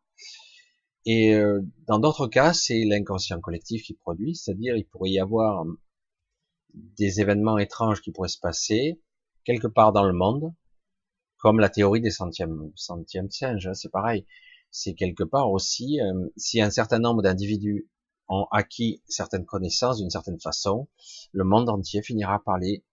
Et 1.06 1.34
euh, 1.34 1.62
dans 1.88 2.00
d'autres 2.00 2.28
cas, 2.28 2.54
c'est 2.54 2.84
l'inconscient 2.84 3.40
collectif 3.40 3.84
qui 3.84 3.94
produit, 3.94 4.36
c'est-à-dire 4.36 4.76
il 4.76 4.86
pourrait 4.86 5.12
y 5.12 5.20
avoir 5.20 5.66
des 6.74 7.22
événements 7.22 7.58
étranges 7.58 8.02
qui 8.02 8.12
pourraient 8.12 8.28
se 8.28 8.40
passer 8.40 9.00
quelque 9.48 9.68
part 9.68 9.94
dans 9.94 10.04
le 10.04 10.12
monde, 10.12 10.54
comme 11.38 11.62
la 11.62 11.70
théorie 11.70 12.02
des 12.02 12.12
centièmes, 12.12 12.70
centièmes 12.76 13.32
singes, 13.32 13.66
hein, 13.66 13.74
c'est 13.74 13.90
pareil. 13.90 14.28
C'est 14.72 14.94
quelque 14.94 15.24
part 15.24 15.50
aussi, 15.50 16.02
euh, 16.02 16.28
si 16.36 16.60
un 16.60 16.70
certain 16.70 17.00
nombre 17.00 17.22
d'individus 17.22 17.88
ont 18.28 18.46
acquis 18.52 19.02
certaines 19.08 19.46
connaissances 19.46 20.00
d'une 20.00 20.10
certaine 20.10 20.42
façon, 20.42 20.90
le 21.32 21.46
monde 21.46 21.70
entier 21.70 22.04
finira 22.04 22.44
par 22.44 22.58
les 22.58 22.84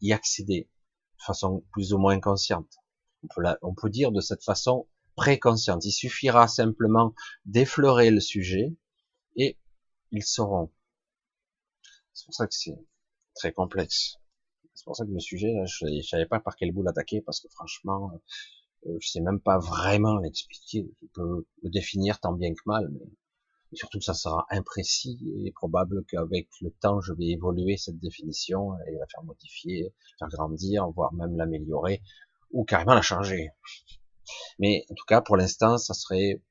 y 0.00 0.12
accéder 0.12 0.70
de 1.18 1.22
façon 1.24 1.64
plus 1.72 1.92
ou 1.92 1.98
moins 1.98 2.20
consciente. 2.20 2.78
On 3.24 3.26
peut, 3.34 3.42
on 3.62 3.74
peut 3.74 3.90
dire 3.90 4.12
de 4.12 4.20
cette 4.20 4.44
façon 4.44 4.86
préconsciente. 5.16 5.84
Il 5.84 5.90
suffira 5.90 6.46
simplement 6.46 7.12
d'effleurer 7.44 8.12
le 8.12 8.20
sujet 8.20 8.72
et 9.34 9.58
ils 10.12 10.24
sauront. 10.24 10.70
C'est 12.12 12.26
pour 12.26 12.34
ça 12.34 12.46
que 12.46 12.54
c'est 12.54 12.78
très 13.34 13.52
complexe. 13.52 14.21
C'est 14.74 14.84
pour 14.84 14.96
ça 14.96 15.04
que 15.04 15.10
le 15.10 15.20
sujet, 15.20 15.54
je, 15.66 15.86
ne 15.86 16.02
savais 16.02 16.26
pas 16.26 16.40
par 16.40 16.56
quel 16.56 16.72
bout 16.72 16.82
l'attaquer 16.82 17.20
parce 17.20 17.40
que 17.40 17.48
franchement, 17.48 18.10
euh, 18.86 18.96
je 19.00 19.08
sais 19.08 19.20
même 19.20 19.40
pas 19.40 19.58
vraiment 19.58 20.18
l'expliquer. 20.18 20.90
Je 21.02 21.06
peux 21.14 21.46
le 21.62 21.70
définir 21.70 22.20
tant 22.20 22.32
bien 22.32 22.52
que 22.52 22.62
mal, 22.66 22.88
mais 22.90 23.76
surtout 23.76 23.98
que 23.98 24.04
ça 24.04 24.14
sera 24.14 24.46
imprécis 24.50 25.18
et 25.44 25.52
probable 25.52 26.04
qu'avec 26.06 26.48
le 26.60 26.70
temps, 26.70 27.00
je 27.00 27.12
vais 27.12 27.26
évoluer 27.26 27.76
cette 27.76 27.98
définition 27.98 28.76
et 28.86 28.92
la 28.92 29.06
faire 29.06 29.22
modifier, 29.24 29.94
faire 30.18 30.28
grandir, 30.28 30.88
voire 30.90 31.12
même 31.12 31.36
l'améliorer 31.36 32.02
ou 32.50 32.64
carrément 32.64 32.94
la 32.94 33.02
changer. 33.02 33.50
Mais 34.58 34.84
en 34.90 34.94
tout 34.94 35.04
cas, 35.06 35.20
pour 35.20 35.36
l'instant, 35.36 35.78
ça 35.78 35.94
serait 35.94 36.42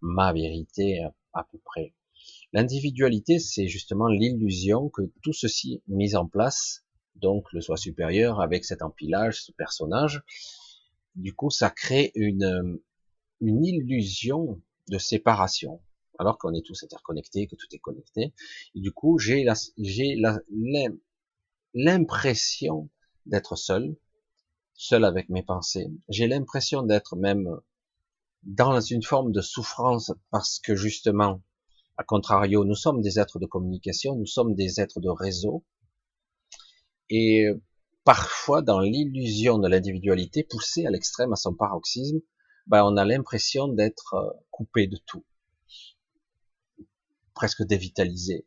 ma 0.00 0.32
vérité 0.32 1.00
à 1.32 1.44
peu 1.44 1.58
près. 1.64 1.94
L'individualité, 2.52 3.38
c'est 3.38 3.68
justement 3.68 4.08
l'illusion 4.08 4.88
que 4.88 5.02
tout 5.22 5.32
ceci 5.32 5.82
mis 5.88 6.14
en 6.16 6.26
place, 6.26 6.84
donc 7.20 7.52
le 7.52 7.60
soi 7.60 7.76
supérieur 7.76 8.40
avec 8.40 8.64
cet 8.64 8.82
empilage, 8.82 9.42
ce 9.42 9.52
personnage, 9.52 10.22
du 11.14 11.34
coup, 11.34 11.50
ça 11.50 11.70
crée 11.70 12.12
une, 12.14 12.78
une 13.40 13.64
illusion 13.64 14.60
de 14.88 14.98
séparation, 14.98 15.80
alors 16.18 16.38
qu'on 16.38 16.54
est 16.54 16.64
tous 16.64 16.82
interconnectés, 16.82 17.46
que 17.46 17.56
tout 17.56 17.66
est 17.72 17.78
connecté. 17.78 18.32
Et 18.74 18.80
du 18.80 18.92
coup, 18.92 19.18
j'ai 19.18 19.44
l'impression 21.74 22.88
d'être 23.26 23.56
seul, 23.56 23.96
seul 24.74 25.04
avec 25.04 25.28
mes 25.28 25.42
pensées. 25.42 25.90
J'ai 26.08 26.26
l'impression 26.26 26.82
d'être 26.82 27.16
même 27.16 27.48
dans 28.44 28.80
une 28.80 29.02
forme 29.02 29.32
de 29.32 29.40
souffrance 29.40 30.12
parce 30.30 30.58
que 30.60 30.74
justement, 30.76 31.42
à 31.96 32.04
contrario, 32.04 32.64
nous 32.64 32.76
sommes 32.76 33.02
des 33.02 33.18
êtres 33.18 33.38
de 33.38 33.46
communication, 33.46 34.14
nous 34.16 34.26
sommes 34.26 34.54
des 34.54 34.80
êtres 34.80 35.00
de 35.00 35.08
réseau. 35.08 35.64
Et 37.10 37.46
parfois, 38.04 38.62
dans 38.62 38.80
l'illusion 38.80 39.58
de 39.58 39.68
l'individualité, 39.68 40.44
poussée 40.44 40.86
à 40.86 40.90
l'extrême, 40.90 41.32
à 41.32 41.36
son 41.36 41.54
paroxysme, 41.54 42.20
ben, 42.66 42.84
on 42.84 42.96
a 42.96 43.04
l'impression 43.04 43.68
d'être 43.68 44.14
euh, 44.14 44.30
coupé 44.50 44.86
de 44.86 44.98
tout, 45.06 45.24
presque 47.34 47.62
dévitalisé. 47.62 48.46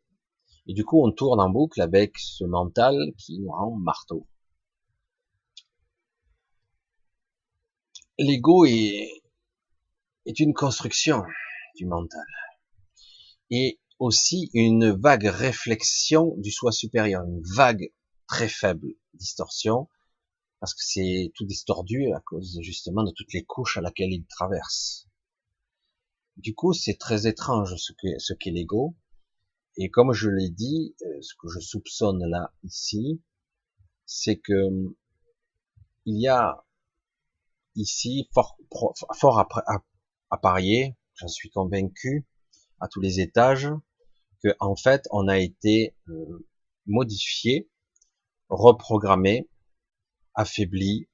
Et 0.68 0.74
du 0.74 0.86
coup, 0.86 1.04
on 1.04 1.12
tourne 1.12 1.40
en 1.40 1.50
boucle 1.50 1.82
avec 1.82 2.18
ce 2.20 2.44
mental 2.44 2.96
qui 3.18 3.40
nous 3.40 3.52
rend 3.52 3.76
marteau. 3.78 4.28
L'ego 8.20 8.66
est, 8.66 9.10
est 10.28 10.40
une 10.40 10.54
construction 10.54 11.24
du 11.76 11.88
mental 11.88 12.26
et 13.50 13.80
aussi 13.98 14.50
une 14.54 14.92
vague 14.92 15.26
réflexion 15.26 16.36
du 16.38 16.52
soi 16.52 16.72
supérieur, 16.72 17.24
une 17.24 17.42
vague 17.56 17.92
très 18.32 18.48
faible 18.48 18.88
distorsion, 19.14 19.90
parce 20.62 20.74
que 20.74 20.82
c'est 20.84 21.34
tout 21.36 21.46
distordu 21.46 22.14
à 22.14 22.22
cause 22.22 22.60
justement 22.62 23.04
de 23.04 23.12
toutes 23.12 23.34
les 23.34 23.44
couches 23.44 23.78
à 23.78 23.82
laquelle 23.82 24.14
il 24.14 24.26
traverse. 24.26 25.10
Du 26.38 26.56
coup, 26.56 26.72
c'est 26.72 26.98
très 26.98 27.28
étrange 27.28 27.76
ce 27.76 27.92
que 27.92 28.18
ce 28.20 28.34
qu'est 28.34 28.52
l'ego. 28.52 28.96
Et 29.76 29.90
comme 29.90 30.14
je 30.14 30.30
l'ai 30.30 30.50
dit, 30.50 30.96
euh, 31.02 31.22
ce 31.22 31.34
que 31.36 31.50
je 31.50 31.60
soupçonne 31.60 32.24
là 32.30 32.54
ici, 32.64 33.22
c'est 34.06 34.38
que 34.38 34.62
il 36.06 36.18
y 36.22 36.30
a 36.30 36.64
ici 37.76 38.30
fort, 38.34 38.58
fort 39.14 39.40
à, 39.40 39.48
à 40.30 40.38
parier, 40.38 40.96
j'en 41.16 41.28
suis 41.28 41.50
convaincu, 41.50 42.26
à 42.80 42.88
tous 42.88 43.02
les 43.02 43.20
étages, 43.20 43.70
que 44.42 44.56
en 44.62 44.78
fait 44.78 45.06
on 45.12 45.28
a 45.28 45.38
été 45.38 45.96
euh, 46.08 46.48
modifié, 46.86 47.70
reprogrammé, 48.52 49.50
affaibli 50.36 51.08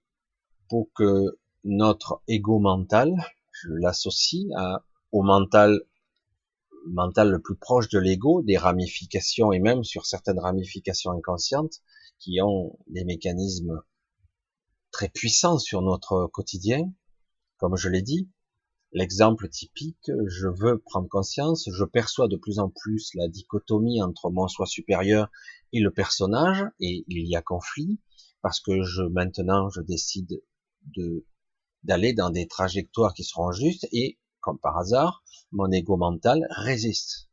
pour 0.67 0.91
que 0.93 1.39
notre 1.63 2.21
ego 2.27 2.59
mental, 2.59 3.13
je 3.51 3.69
l'associe 3.69 4.47
au 5.11 5.23
mental 5.23 5.81
mental 6.87 7.29
le 7.29 7.41
plus 7.41 7.55
proche 7.55 7.89
de 7.89 7.99
l'ego, 7.99 8.41
des 8.41 8.57
ramifications 8.57 9.51
et 9.51 9.59
même 9.59 9.83
sur 9.83 10.05
certaines 10.05 10.39
ramifications 10.39 11.11
inconscientes 11.11 11.81
qui 12.19 12.41
ont 12.41 12.77
des 12.87 13.03
mécanismes 13.03 13.81
très 14.91 15.09
puissants 15.09 15.59
sur 15.59 15.81
notre 15.81 16.27
quotidien, 16.27 16.91
comme 17.57 17.75
je 17.75 17.89
l'ai 17.89 18.01
dit, 18.01 18.29
L'exemple 18.93 19.49
typique, 19.49 20.11
je 20.27 20.47
veux 20.47 20.79
prendre 20.79 21.09
conscience, 21.09 21.69
je 21.71 21.83
perçois 21.83 22.27
de 22.27 22.37
plus 22.37 22.59
en 22.59 22.69
plus 22.69 23.11
la 23.15 23.27
dichotomie 23.27 24.01
entre 24.01 24.29
mon 24.29 24.47
soi 24.47 24.65
supérieur 24.65 25.29
et 25.73 25.79
le 25.81 25.91
personnage, 25.91 26.63
et 26.79 27.03
il 27.07 27.27
y 27.27 27.35
a 27.35 27.41
conflit, 27.41 27.99
parce 28.41 28.61
que 28.61 28.83
je, 28.83 29.01
maintenant, 29.03 29.69
je 29.69 29.81
décide 29.81 30.41
de, 30.95 31.25
d'aller 31.83 32.13
dans 32.13 32.29
des 32.29 32.47
trajectoires 32.47 33.13
qui 33.13 33.25
seront 33.25 33.51
justes, 33.51 33.87
et, 33.91 34.19
comme 34.39 34.57
par 34.57 34.77
hasard, 34.77 35.23
mon 35.51 35.69
ego 35.71 35.97
mental 35.97 36.47
résiste. 36.49 37.29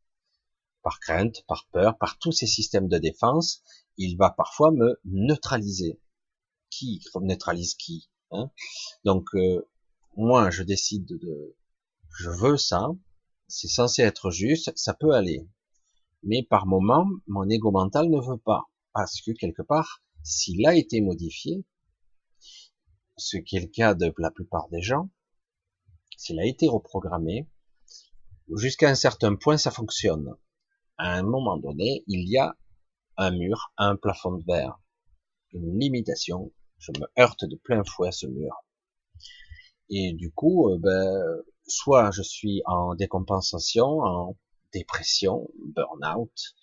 Par 0.82 0.98
crainte, 0.98 1.44
par 1.46 1.68
peur, 1.72 1.96
par 1.98 2.18
tous 2.18 2.32
ces 2.32 2.46
systèmes 2.46 2.88
de 2.88 2.98
défense, 2.98 3.62
il 3.96 4.16
va 4.16 4.30
parfois 4.30 4.72
me 4.72 5.00
neutraliser. 5.04 6.00
Qui 6.68 7.00
neutralise 7.20 7.74
qui 7.74 8.10
hein? 8.32 8.50
Donc, 9.04 9.28
euh, 9.34 9.64
moi 10.16 10.50
je 10.50 10.62
décide 10.62 11.06
de, 11.06 11.56
je 12.18 12.30
veux 12.30 12.56
ça, 12.56 12.88
c'est 13.48 13.68
censé 13.68 14.02
être 14.02 14.30
juste, 14.30 14.72
ça 14.76 14.94
peut 14.94 15.12
aller. 15.12 15.48
Mais 16.22 16.42
par 16.42 16.66
moment, 16.66 17.06
mon 17.26 17.48
ego 17.48 17.70
mental 17.70 18.08
ne 18.08 18.20
veut 18.20 18.38
pas. 18.38 18.64
Parce 18.92 19.20
que 19.20 19.32
quelque 19.32 19.62
part, 19.62 20.02
s'il 20.22 20.66
a 20.66 20.74
été 20.74 21.00
modifié, 21.00 21.64
ce 23.16 23.36
qui 23.36 23.56
est 23.56 23.60
le 23.60 23.66
cas 23.66 23.94
de 23.94 24.12
la 24.18 24.30
plupart 24.30 24.68
des 24.70 24.80
gens, 24.80 25.10
s'il 26.16 26.40
a 26.40 26.46
été 26.46 26.68
reprogrammé, 26.68 27.48
jusqu'à 28.56 28.88
un 28.88 28.94
certain 28.94 29.34
point, 29.34 29.56
ça 29.56 29.70
fonctionne. 29.70 30.34
À 30.96 31.14
un 31.16 31.22
moment 31.22 31.58
donné, 31.58 32.04
il 32.06 32.28
y 32.28 32.38
a 32.38 32.56
un 33.16 33.32
mur, 33.32 33.72
un 33.76 33.96
plafond 33.96 34.38
de 34.38 34.44
verre, 34.44 34.80
une 35.52 35.78
limitation. 35.78 36.52
Je 36.78 36.92
me 36.92 37.06
heurte 37.18 37.44
de 37.44 37.56
plein 37.56 37.82
fouet 37.84 38.08
à 38.08 38.12
ce 38.12 38.26
mur. 38.26 38.63
Et 39.90 40.12
du 40.12 40.30
coup, 40.30 40.70
euh, 40.70 40.78
ben, 40.78 41.42
soit 41.66 42.10
je 42.10 42.22
suis 42.22 42.62
en 42.66 42.94
décompensation, 42.94 44.00
en 44.00 44.36
dépression, 44.72 45.48
burn-out, 45.74 46.54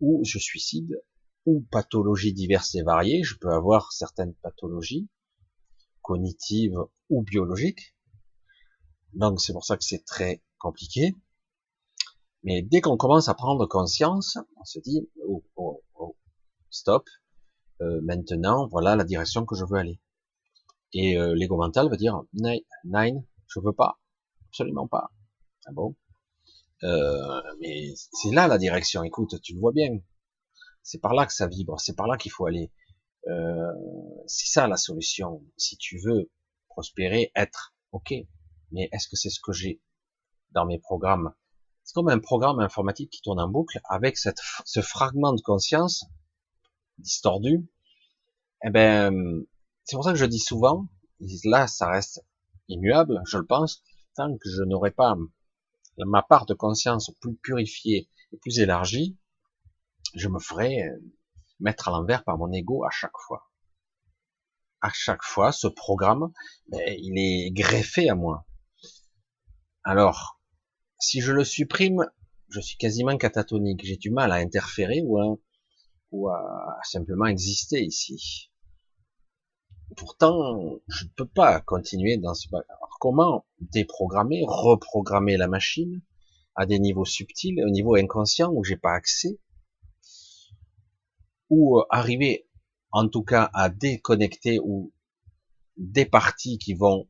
ou 0.00 0.22
je 0.24 0.38
suicide, 0.38 1.02
ou 1.46 1.64
pathologies 1.70 2.32
diverses 2.32 2.74
et 2.74 2.82
variées. 2.82 3.22
Je 3.22 3.36
peux 3.38 3.50
avoir 3.50 3.92
certaines 3.92 4.34
pathologies 4.34 5.08
cognitives 6.02 6.78
ou 7.08 7.22
biologiques. 7.22 7.96
Donc 9.14 9.40
c'est 9.40 9.52
pour 9.52 9.64
ça 9.64 9.76
que 9.76 9.84
c'est 9.84 10.04
très 10.04 10.42
compliqué. 10.58 11.14
Mais 12.42 12.62
dès 12.62 12.80
qu'on 12.80 12.96
commence 12.96 13.28
à 13.28 13.34
prendre 13.34 13.66
conscience, 13.66 14.38
on 14.60 14.64
se 14.64 14.78
dit 14.80 15.08
oh, 15.26 15.42
oh, 15.56 15.82
oh 15.94 16.16
stop. 16.70 17.08
Euh, 17.80 18.00
maintenant, 18.02 18.68
voilà 18.68 18.96
la 18.96 19.04
direction 19.04 19.44
que 19.44 19.56
je 19.56 19.64
veux 19.64 19.78
aller. 19.78 19.98
Et 20.94 21.18
euh, 21.18 21.34
l'ego 21.34 21.56
mental 21.56 21.90
va 21.90 21.96
dire 21.96 22.22
nine, 22.32 23.24
je 23.48 23.60
veux 23.60 23.72
pas, 23.72 23.98
absolument 24.48 24.86
pas. 24.86 25.10
Ah 25.66 25.72
bon? 25.72 25.96
Euh, 26.84 27.42
Mais 27.60 27.92
c'est 27.96 28.30
là 28.30 28.46
la 28.46 28.58
direction. 28.58 29.02
Écoute, 29.02 29.40
tu 29.42 29.54
le 29.54 29.60
vois 29.60 29.72
bien. 29.72 29.98
C'est 30.82 31.00
par 31.00 31.14
là 31.14 31.26
que 31.26 31.32
ça 31.32 31.48
vibre. 31.48 31.80
C'est 31.80 31.96
par 31.96 32.06
là 32.06 32.16
qu'il 32.16 32.30
faut 32.30 32.46
aller. 32.46 32.70
Euh, 33.26 33.72
c'est 34.26 34.46
ça 34.46 34.68
la 34.68 34.76
solution. 34.76 35.42
Si 35.56 35.76
tu 35.76 35.98
veux 35.98 36.30
prospérer, 36.68 37.32
être 37.34 37.74
ok. 37.92 38.14
Mais 38.70 38.88
est-ce 38.92 39.08
que 39.08 39.16
c'est 39.16 39.30
ce 39.30 39.40
que 39.40 39.52
j'ai 39.52 39.80
dans 40.52 40.66
mes 40.66 40.78
programmes? 40.78 41.34
C'est 41.82 41.94
comme 41.94 42.08
un 42.08 42.18
programme 42.18 42.60
informatique 42.60 43.10
qui 43.10 43.20
tourne 43.20 43.40
en 43.40 43.48
boucle 43.48 43.80
avec 43.88 44.16
ce 44.16 44.80
fragment 44.80 45.32
de 45.32 45.40
conscience 45.40 46.06
distordu. 46.98 47.66
Eh 48.64 48.70
ben, 48.70 49.44
c'est 49.84 49.96
pour 49.96 50.04
ça 50.04 50.12
que 50.12 50.18
je 50.18 50.24
dis 50.24 50.38
souvent, 50.38 50.88
là 51.44 51.66
ça 51.66 51.88
reste 51.88 52.24
immuable, 52.68 53.20
je 53.26 53.38
le 53.38 53.46
pense, 53.46 53.82
tant 54.14 54.36
que 54.36 54.50
je 54.50 54.62
n'aurai 54.62 54.90
pas 54.90 55.14
ma 55.98 56.22
part 56.22 56.46
de 56.46 56.54
conscience 56.54 57.10
plus 57.20 57.36
purifiée 57.36 58.08
et 58.32 58.36
plus 58.38 58.58
élargie, 58.58 59.16
je 60.14 60.28
me 60.28 60.38
ferai 60.38 60.82
mettre 61.60 61.88
à 61.88 61.90
l'envers 61.92 62.24
par 62.24 62.38
mon 62.38 62.50
ego 62.52 62.84
à 62.84 62.90
chaque 62.90 63.16
fois. 63.26 63.50
À 64.80 64.90
chaque 64.92 65.22
fois, 65.22 65.52
ce 65.52 65.66
programme, 65.66 66.32
ben, 66.68 66.82
il 66.98 67.18
est 67.18 67.50
greffé 67.52 68.08
à 68.08 68.14
moi. 68.14 68.46
Alors, 69.82 70.40
si 70.98 71.20
je 71.20 71.32
le 71.32 71.44
supprime, 71.44 72.04
je 72.48 72.60
suis 72.60 72.76
quasiment 72.76 73.16
catatonique. 73.16 73.84
J'ai 73.84 73.96
du 73.96 74.10
mal 74.10 74.32
à 74.32 74.36
interférer 74.36 75.02
ou 75.06 76.28
à 76.28 76.78
simplement 76.82 77.26
exister 77.26 77.82
ici. 77.82 78.50
Pourtant, 79.96 80.78
je 80.88 81.04
ne 81.04 81.10
peux 81.10 81.26
pas 81.26 81.60
continuer 81.60 82.16
dans 82.16 82.34
ce... 82.34 82.48
Alors, 82.52 82.96
comment 83.00 83.46
déprogrammer, 83.60 84.44
reprogrammer 84.46 85.36
la 85.36 85.48
machine 85.48 86.00
à 86.54 86.66
des 86.66 86.78
niveaux 86.78 87.04
subtils, 87.04 87.62
au 87.64 87.70
niveau 87.70 87.96
inconscient 87.96 88.50
où 88.52 88.64
j'ai 88.64 88.76
pas 88.76 88.92
accès, 88.92 89.38
ou 91.50 91.78
euh, 91.78 91.84
arriver 91.90 92.48
en 92.92 93.08
tout 93.08 93.24
cas 93.24 93.50
à 93.52 93.68
déconnecter 93.68 94.60
ou 94.60 94.92
des 95.76 96.06
parties 96.06 96.58
qui 96.58 96.74
vont 96.74 97.08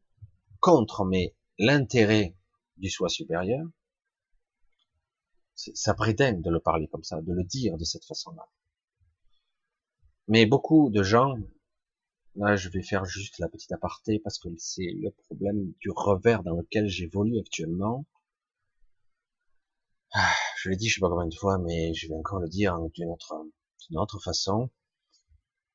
contre 0.60 1.06
l'intérêt 1.58 2.34
du 2.78 2.88
soi 2.88 3.08
supérieur, 3.08 3.66
ça 5.54 5.94
prétend 5.94 6.32
de 6.32 6.50
le 6.50 6.58
parler 6.58 6.88
comme 6.88 7.04
ça, 7.04 7.20
de 7.20 7.32
le 7.32 7.44
dire 7.44 7.76
de 7.76 7.84
cette 7.84 8.04
façon-là. 8.04 8.48
Mais 10.26 10.46
beaucoup 10.46 10.90
de 10.90 11.02
gens, 11.02 11.36
là 12.36 12.56
je 12.56 12.68
vais 12.68 12.82
faire 12.82 13.04
juste 13.04 13.38
la 13.38 13.48
petite 13.48 13.72
aparté 13.72 14.18
parce 14.18 14.38
que 14.38 14.48
c'est 14.58 14.90
le 15.00 15.10
problème 15.10 15.72
du 15.80 15.90
revers 15.90 16.42
dans 16.42 16.54
lequel 16.56 16.88
j'évolue 16.88 17.38
actuellement. 17.38 18.04
Ah, 20.12 20.32
je 20.58 20.70
l'ai 20.70 20.76
dit 20.76 20.88
je 20.88 20.96
sais 20.96 21.00
pas 21.00 21.08
combien 21.08 21.26
de 21.26 21.34
fois, 21.34 21.58
mais 21.58 21.92
je 21.94 22.08
vais 22.08 22.14
encore 22.14 22.40
le 22.40 22.48
dire 22.48 22.78
d'une 22.94 23.10
autre, 23.10 23.34
d'une 23.88 23.98
autre 23.98 24.20
façon. 24.20 24.70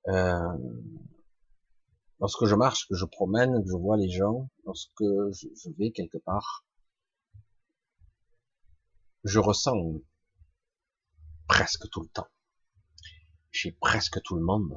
Euh, 0.08 0.58
lorsque 2.20 2.46
je 2.46 2.56
marche, 2.56 2.88
que 2.88 2.96
je 2.96 3.06
promène, 3.06 3.64
que 3.64 3.70
je 3.70 3.76
vois 3.76 3.98
les 3.98 4.10
gens, 4.10 4.50
lorsque 4.66 5.02
je 5.02 5.70
vais 5.78 5.92
quelque 5.92 6.18
part, 6.18 6.66
je 9.24 9.40
ressens 9.40 10.02
presque 11.48 11.90
tout 11.90 12.02
le 12.02 12.08
temps, 12.10 12.28
chez 13.52 13.72
presque 13.72 14.22
tout 14.24 14.36
le 14.36 14.44
monde, 14.44 14.74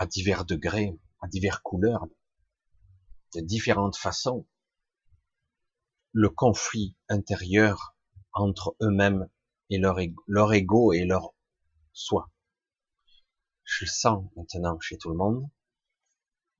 à 0.00 0.06
divers 0.06 0.46
degrés, 0.46 0.98
à 1.20 1.28
divers 1.28 1.62
couleurs, 1.62 2.06
de 3.34 3.42
différentes 3.42 3.98
façons, 3.98 4.48
le 6.12 6.30
conflit 6.30 6.96
intérieur 7.10 7.94
entre 8.32 8.74
eux-mêmes 8.80 9.28
et 9.68 9.76
leur, 9.76 9.98
leur 10.26 10.54
ego 10.54 10.94
et 10.94 11.04
leur 11.04 11.34
soi. 11.92 12.32
Je 13.62 13.84
sens 13.84 14.24
maintenant 14.36 14.80
chez 14.80 14.96
tout 14.96 15.10
le 15.10 15.16
monde, 15.18 15.46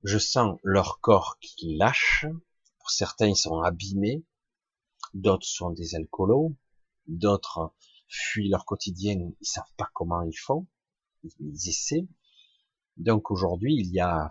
je 0.03 0.19
sens 0.19 0.59
leur 0.61 0.99
corps 0.99 1.39
qui 1.41 1.75
lâche, 1.77 2.27
pour 2.77 2.91
certains 2.91 3.29
ils 3.29 3.35
sont 3.35 3.59
abîmés, 3.61 4.23
d'autres 5.15 5.47
sont 5.47 5.71
des 5.71 5.95
alcoolos, 5.95 6.55
d'autres 7.07 7.73
fuient 8.07 8.49
leur 8.49 8.65
quotidien, 8.65 9.31
ils 9.41 9.47
savent 9.47 9.73
pas 9.77 9.89
comment 9.95 10.21
ils 10.21 10.37
font, 10.37 10.67
ils 11.23 11.69
essaient. 11.69 12.07
Donc 12.97 13.31
aujourd'hui, 13.31 13.75
il 13.75 13.91
y 13.91 13.99
a, 13.99 14.29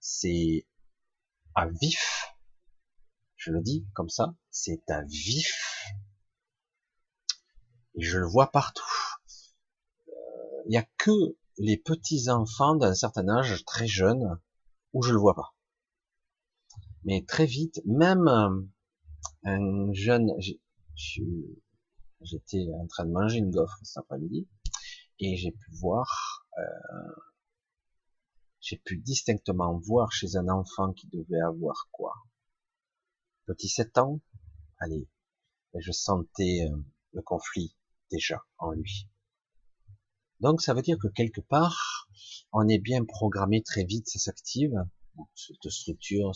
c'est 0.00 0.66
à 1.54 1.66
vif, 1.68 2.34
je 3.36 3.50
le 3.50 3.60
dis 3.60 3.86
comme 3.94 4.08
ça, 4.08 4.34
c'est 4.50 4.88
à 4.90 5.02
vif, 5.02 5.94
et 7.94 8.02
je 8.02 8.18
le 8.18 8.26
vois 8.26 8.50
partout. 8.50 8.84
Euh, 10.08 10.12
il 10.66 10.70
n'y 10.70 10.76
a 10.76 10.86
que 10.98 11.36
les 11.58 11.76
petits 11.76 12.30
enfants 12.30 12.76
d'un 12.76 12.94
certain 12.94 13.28
âge, 13.28 13.64
très 13.64 13.86
jeunes, 13.86 14.38
où 14.92 15.02
je 15.02 15.12
le 15.12 15.18
vois 15.18 15.34
pas. 15.34 15.54
Mais 17.04 17.24
très 17.26 17.46
vite, 17.46 17.80
même 17.84 18.28
un 19.44 19.92
jeune, 19.92 20.32
j'étais 20.94 22.66
en 22.74 22.86
train 22.86 23.04
de 23.04 23.10
manger 23.10 23.38
une 23.38 23.50
gaufre 23.50 23.78
cet 23.82 23.98
après-midi 23.98 24.46
et 25.18 25.36
j'ai 25.36 25.52
pu 25.52 25.70
voir, 25.72 26.46
euh, 26.58 26.62
j'ai 28.62 28.78
pu 28.78 28.96
distinctement 28.96 29.76
voir 29.76 30.12
chez 30.12 30.36
un 30.36 30.48
enfant 30.48 30.92
qui 30.92 31.08
devait 31.08 31.40
avoir 31.40 31.88
quoi, 31.90 32.14
petit 33.44 33.68
7 33.68 33.98
ans, 33.98 34.20
allez, 34.78 35.08
et 35.74 35.80
je 35.80 35.90
sentais 35.90 36.68
euh, 36.70 36.76
le 37.12 37.22
conflit 37.22 37.76
déjà 38.10 38.44
en 38.58 38.70
lui. 38.70 39.08
Donc 40.38 40.62
ça 40.62 40.74
veut 40.74 40.82
dire 40.82 40.96
que 40.96 41.08
quelque 41.08 41.40
part, 41.40 42.08
on 42.52 42.68
est 42.68 42.78
bien 42.78 43.04
programmé 43.04 43.62
très 43.62 43.84
vite, 43.84 44.08
ça 44.08 44.20
s'active, 44.20 44.74
cette 45.34 45.70
structure, 45.70 46.30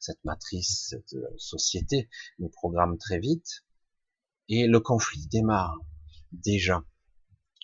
cette 0.00 0.22
matrice, 0.22 0.88
cette 0.90 1.14
euh, 1.14 1.34
société 1.38 2.10
nous 2.38 2.50
programme 2.50 2.98
très 2.98 3.20
vite, 3.20 3.64
et 4.48 4.66
le 4.66 4.80
conflit 4.80 5.26
démarre 5.28 5.78
déjà. 6.30 6.84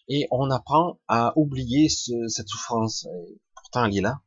Et 0.09 0.27
on 0.31 0.51
apprend 0.51 1.01
à 1.07 1.35
oublier 1.37 1.89
cette 1.89 2.49
souffrance. 2.49 3.07
Pourtant, 3.67 3.85
elle 3.87 3.97
est 3.97 4.01
là. 4.01 4.21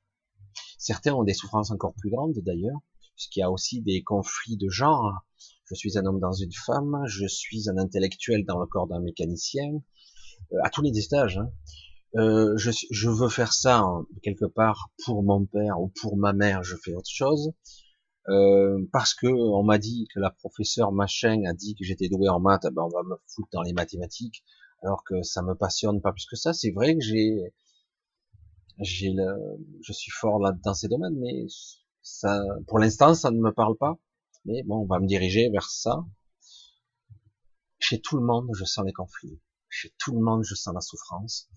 Certains 0.77 1.13
ont 1.13 1.23
des 1.23 1.33
souffrances 1.33 1.71
encore 1.71 1.93
plus 1.93 2.09
grandes 2.09 2.37
d'ailleurs, 2.39 2.79
puisqu'il 3.15 3.39
y 3.39 3.43
a 3.43 3.49
aussi 3.49 3.81
des 3.81 4.03
conflits 4.03 4.57
de 4.57 4.67
genre. 4.69 5.13
Je 5.65 5.75
suis 5.75 5.97
un 5.97 6.05
homme 6.05 6.19
dans 6.19 6.33
une 6.33 6.51
femme, 6.51 7.03
je 7.05 7.25
suis 7.25 7.69
un 7.69 7.77
intellectuel 7.77 8.43
dans 8.45 8.59
le 8.59 8.65
corps 8.65 8.87
d'un 8.87 8.99
mécanicien, 8.99 9.69
euh, 10.51 10.57
à 10.63 10.69
tous 10.69 10.81
les 10.81 10.93
stages. 11.01 11.37
Hein. 11.37 11.51
Euh, 12.17 12.57
je, 12.57 13.09
veux 13.09 13.29
faire 13.29 13.53
ça 13.53 13.85
quelque 14.23 14.45
part 14.45 14.89
pour 15.05 15.23
mon 15.23 15.45
père 15.45 15.79
ou 15.79 15.89
pour 16.01 16.17
ma 16.17 16.33
mère, 16.33 16.63
je 16.63 16.75
fais 16.83 16.93
autre 16.93 17.09
chose. 17.09 17.53
Euh, 18.27 18.85
parce 18.91 19.13
que 19.13 19.27
on 19.27 19.63
m'a 19.63 19.77
dit 19.77 20.07
que 20.13 20.19
la 20.19 20.31
professeure 20.31 20.91
machin 20.91 21.43
a 21.47 21.53
dit 21.53 21.75
que 21.75 21.85
j'étais 21.85 22.09
doué 22.09 22.27
en 22.27 22.41
maths, 22.41 22.67
ben 22.73 22.83
on 22.83 22.89
va 22.89 23.03
me 23.03 23.15
foutre 23.27 23.49
dans 23.53 23.61
les 23.61 23.73
mathématiques, 23.73 24.43
alors 24.83 25.03
que 25.05 25.23
ça 25.23 25.43
me 25.43 25.55
passionne 25.55 26.01
pas 26.01 26.11
plus 26.11 26.25
que 26.25 26.35
ça. 26.35 26.51
C'est 26.51 26.71
vrai 26.71 26.95
que 26.95 27.01
j'ai, 27.01 27.53
j'ai 28.79 29.11
le, 29.11 29.27
je 29.81 29.93
suis 29.93 30.11
fort 30.11 30.39
là 30.39 30.53
dans 30.63 30.73
ces 30.73 30.87
domaines, 30.87 31.17
mais 31.19 31.45
ça, 32.01 32.41
pour 32.67 32.79
l'instant, 32.79 33.13
ça 33.13 33.31
ne 33.31 33.39
me 33.39 33.51
parle 33.51 33.77
pas. 33.77 33.99
Mais 34.45 34.63
bon, 34.63 34.83
on 34.83 34.85
va 34.85 34.99
me 34.99 35.07
diriger 35.07 35.49
vers 35.49 35.69
ça. 35.69 36.05
Chez 37.77 37.99
tout 37.99 38.17
le 38.17 38.25
monde, 38.25 38.49
je 38.57 38.65
sens 38.65 38.85
les 38.85 38.93
conflits. 38.93 39.39
Chez 39.69 39.93
tout 39.97 40.13
le 40.13 40.21
monde, 40.21 40.43
je 40.43 40.55
sens 40.55 40.73
la 40.73 40.81
souffrance. 40.81 41.49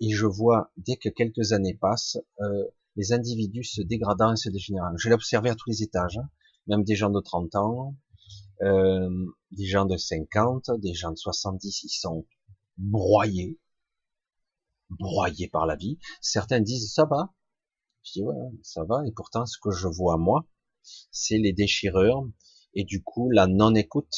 Et 0.00 0.10
je 0.10 0.26
vois, 0.26 0.72
dès 0.76 0.96
que 0.96 1.08
quelques 1.08 1.52
années 1.52 1.74
passent, 1.74 2.18
euh, 2.40 2.64
les 2.96 3.12
individus 3.12 3.64
se 3.64 3.82
dégradant 3.82 4.32
et 4.32 4.36
se 4.36 4.48
dégénérant. 4.48 4.96
Je 4.96 5.08
l'ai 5.08 5.14
observé 5.14 5.50
à 5.50 5.54
tous 5.54 5.68
les 5.68 5.82
étages, 5.82 6.16
hein. 6.18 6.28
même 6.66 6.84
des 6.84 6.94
gens 6.96 7.10
de 7.10 7.20
30 7.20 7.54
ans, 7.56 7.96
euh, 8.62 9.26
des 9.52 9.66
gens 9.66 9.84
de 9.84 9.96
50, 9.96 10.70
des 10.80 10.94
gens 10.94 11.10
de 11.10 11.16
70, 11.16 11.84
ils 11.84 11.88
sont 11.88 12.26
broyés, 12.78 13.58
broyés 14.90 15.48
par 15.48 15.66
la 15.66 15.76
vie. 15.76 15.98
Certains 16.20 16.60
disent 16.60 16.92
ça 16.92 17.04
va. 17.04 17.34
Je 18.02 18.12
dis 18.12 18.22
ouais, 18.22 18.34
ça 18.62 18.84
va. 18.84 19.06
Et 19.06 19.12
pourtant, 19.12 19.46
ce 19.46 19.58
que 19.58 19.70
je 19.70 19.88
vois 19.88 20.18
moi, 20.18 20.46
c'est 21.10 21.38
les 21.38 21.52
déchireurs 21.52 22.24
et 22.74 22.84
du 22.84 23.02
coup 23.02 23.30
la 23.30 23.46
non-écoute 23.46 24.16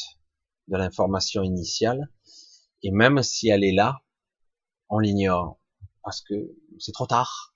de 0.67 0.77
l'information 0.77 1.43
initiale. 1.43 2.11
Et 2.83 2.91
même 2.91 3.23
si 3.23 3.49
elle 3.49 3.63
est 3.63 3.73
là, 3.73 4.01
on 4.89 4.99
l'ignore 4.99 5.59
parce 6.03 6.21
que 6.21 6.55
c'est 6.79 6.93
trop 6.93 7.07
tard. 7.07 7.53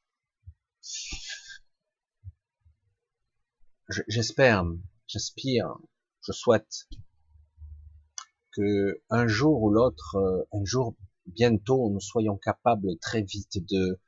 J'espère, 4.07 4.65
j'aspire, 5.07 5.75
je 6.25 6.31
souhaite 6.31 6.87
que 8.51 9.01
un 9.09 9.27
jour 9.27 9.63
ou 9.63 9.69
l'autre, 9.69 10.15
euh, 10.15 10.43
un 10.51 10.65
jour 10.65 10.95
bientôt, 11.25 11.89
nous 11.89 11.99
soyons 11.99 12.37
capables 12.37 12.97
très 12.99 13.21
vite 13.21 13.57
de, 13.69 13.99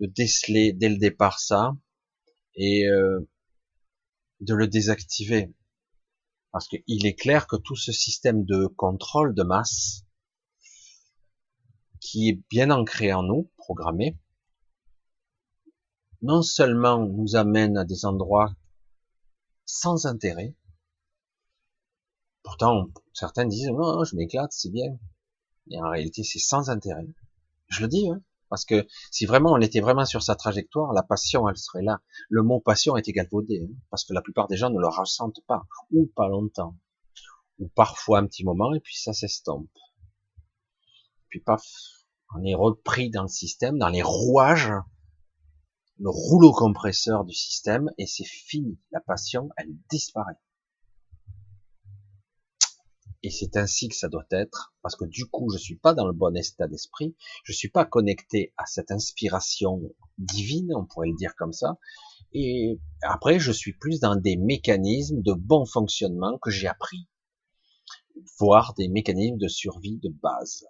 déceler 0.00 0.72
dès 0.72 0.90
le 0.90 0.98
départ 0.98 1.40
ça 1.40 1.74
et 2.54 2.86
euh, 2.86 3.20
de 4.40 4.54
le 4.54 4.68
désactiver. 4.68 5.54
Parce 6.52 6.68
qu'il 6.68 7.06
est 7.06 7.14
clair 7.14 7.46
que 7.46 7.56
tout 7.56 7.76
ce 7.76 7.92
système 7.92 8.44
de 8.44 8.66
contrôle 8.66 9.34
de 9.34 9.42
masse, 9.42 10.04
qui 12.00 12.28
est 12.28 12.42
bien 12.50 12.70
ancré 12.70 13.12
en 13.12 13.22
nous, 13.22 13.50
programmé, 13.56 14.18
non 16.22 16.42
seulement 16.42 17.06
nous 17.06 17.36
amène 17.36 17.76
à 17.76 17.84
des 17.84 18.04
endroits 18.04 18.54
sans 19.64 20.06
intérêt, 20.06 20.54
pourtant 22.42 22.86
certains 23.12 23.46
disent 23.46 23.70
non, 23.70 24.04
je 24.04 24.16
m'éclate, 24.16 24.52
c'est 24.52 24.70
bien, 24.70 24.98
mais 25.66 25.78
en 25.78 25.90
réalité 25.90 26.22
c'est 26.22 26.38
sans 26.38 26.70
intérêt. 26.70 27.06
Je 27.68 27.82
le 27.82 27.88
dis, 27.88 28.08
hein 28.08 28.20
Parce 28.48 28.64
que 28.64 28.86
si 29.10 29.26
vraiment 29.26 29.52
on 29.52 29.60
était 29.60 29.80
vraiment 29.80 30.04
sur 30.04 30.22
sa 30.22 30.36
trajectoire, 30.36 30.92
la 30.92 31.02
passion, 31.02 31.48
elle 31.48 31.56
serait 31.56 31.82
là. 31.82 32.00
Le 32.28 32.42
mot 32.42 32.60
passion 32.60 32.96
est 32.96 33.08
égalvaudé, 33.08 33.62
hein, 33.64 33.74
parce 33.90 34.04
que 34.04 34.12
la 34.12 34.22
plupart 34.22 34.48
des 34.48 34.56
gens 34.56 34.70
ne 34.70 34.80
le 34.80 34.88
ressentent 34.88 35.44
pas, 35.46 35.66
ou 35.90 36.06
pas 36.14 36.28
longtemps, 36.28 36.76
ou 37.58 37.68
parfois 37.68 38.18
un 38.18 38.26
petit 38.26 38.44
moment, 38.44 38.74
et 38.74 38.80
puis 38.80 38.96
ça 38.96 39.12
s'estompe. 39.12 39.70
Puis 41.28 41.40
paf, 41.40 41.64
on 42.34 42.44
est 42.44 42.54
repris 42.54 43.10
dans 43.10 43.22
le 43.22 43.28
système, 43.28 43.78
dans 43.78 43.88
les 43.88 44.02
rouages, 44.02 44.72
le 45.98 46.10
rouleau 46.10 46.52
compresseur 46.52 47.24
du 47.24 47.34
système, 47.34 47.90
et 47.98 48.06
c'est 48.06 48.24
fini. 48.26 48.78
La 48.92 49.00
passion, 49.00 49.48
elle 49.56 49.74
disparaît. 49.90 50.38
Et 53.26 53.30
c'est 53.30 53.56
ainsi 53.56 53.88
que 53.88 53.96
ça 53.96 54.06
doit 54.06 54.28
être, 54.30 54.72
parce 54.82 54.94
que 54.94 55.04
du 55.04 55.26
coup, 55.26 55.50
je 55.50 55.58
suis 55.58 55.74
pas 55.74 55.94
dans 55.94 56.06
le 56.06 56.12
bon 56.12 56.36
état 56.36 56.68
d'esprit, 56.68 57.16
je 57.42 57.52
suis 57.52 57.68
pas 57.68 57.84
connecté 57.84 58.54
à 58.56 58.66
cette 58.66 58.92
inspiration 58.92 59.82
divine, 60.16 60.72
on 60.76 60.86
pourrait 60.86 61.08
le 61.08 61.16
dire 61.16 61.34
comme 61.34 61.52
ça. 61.52 61.76
Et 62.32 62.78
après, 63.02 63.40
je 63.40 63.50
suis 63.50 63.72
plus 63.72 63.98
dans 63.98 64.14
des 64.14 64.36
mécanismes 64.36 65.22
de 65.22 65.32
bon 65.32 65.66
fonctionnement 65.66 66.38
que 66.38 66.52
j'ai 66.52 66.68
appris, 66.68 67.08
voire 68.38 68.74
des 68.74 68.86
mécanismes 68.86 69.38
de 69.38 69.48
survie 69.48 69.98
de 69.98 70.10
base. 70.22 70.64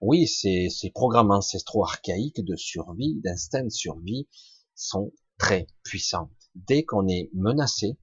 Oui, 0.00 0.28
ces, 0.28 0.68
ces 0.70 0.90
programmes 0.90 1.32
ancestraux 1.32 1.82
archaïques 1.82 2.44
de 2.44 2.54
survie, 2.54 3.20
d'instinct 3.24 3.64
de 3.64 3.70
survie, 3.70 4.28
sont 4.76 5.12
très 5.36 5.66
puissants. 5.82 6.30
Dès 6.54 6.84
qu'on 6.84 7.08
est 7.08 7.28
menacé, 7.34 7.98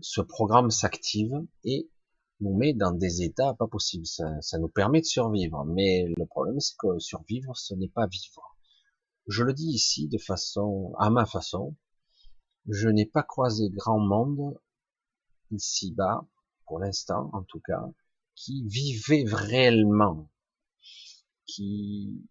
ce 0.00 0.22
programme 0.22 0.70
s'active 0.70 1.34
et 1.62 1.90
nous 2.40 2.56
met 2.56 2.74
dans 2.74 2.92
des 2.92 3.22
états 3.22 3.54
pas 3.54 3.66
possibles. 3.66 4.06
Ça, 4.06 4.40
ça 4.42 4.58
nous 4.58 4.68
permet 4.68 5.00
de 5.00 5.06
survivre, 5.06 5.64
mais 5.64 6.06
le 6.16 6.26
problème 6.26 6.60
c'est 6.60 6.76
que 6.78 6.98
survivre, 6.98 7.56
ce 7.56 7.74
n'est 7.74 7.88
pas 7.88 8.06
vivre. 8.06 8.56
Je 9.26 9.42
le 9.42 9.54
dis 9.54 9.68
ici 9.68 10.08
de 10.08 10.18
façon, 10.18 10.94
à 10.98 11.10
ma 11.10 11.26
façon, 11.26 11.74
je 12.68 12.88
n'ai 12.88 13.06
pas 13.06 13.22
croisé 13.22 13.70
grand 13.70 13.98
monde 13.98 14.58
ici-bas, 15.50 16.26
pour 16.66 16.78
l'instant 16.78 17.30
en 17.32 17.42
tout 17.42 17.60
cas, 17.60 17.84
qui 18.34 18.64
vivait 18.66 19.24
réellement, 19.26 20.30
qui 21.46 22.28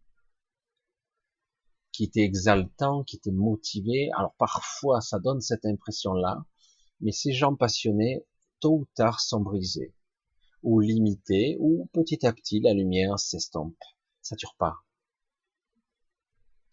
qui 1.92 2.04
était 2.04 2.24
exaltant, 2.24 3.06
qui 3.06 3.16
était 3.16 3.32
motivé. 3.32 4.10
Alors 4.18 4.36
parfois 4.38 5.00
ça 5.02 5.20
donne 5.20 5.42
cette 5.42 5.66
impression-là, 5.66 6.46
mais 7.00 7.12
ces 7.12 7.32
gens 7.32 7.56
passionnés 7.56 8.26
tôt 8.66 8.80
ou 8.80 8.88
tard 8.96 9.20
sont 9.20 9.42
brisés, 9.42 9.94
ou 10.64 10.80
limités, 10.80 11.56
ou 11.60 11.88
petit 11.94 12.26
à 12.26 12.34
petit 12.34 12.60
la 12.62 12.74
lumière 12.74 13.20
s'estompe. 13.20 13.78
Ça 14.24 14.36
dure 14.36 14.56
pas. 14.58 14.78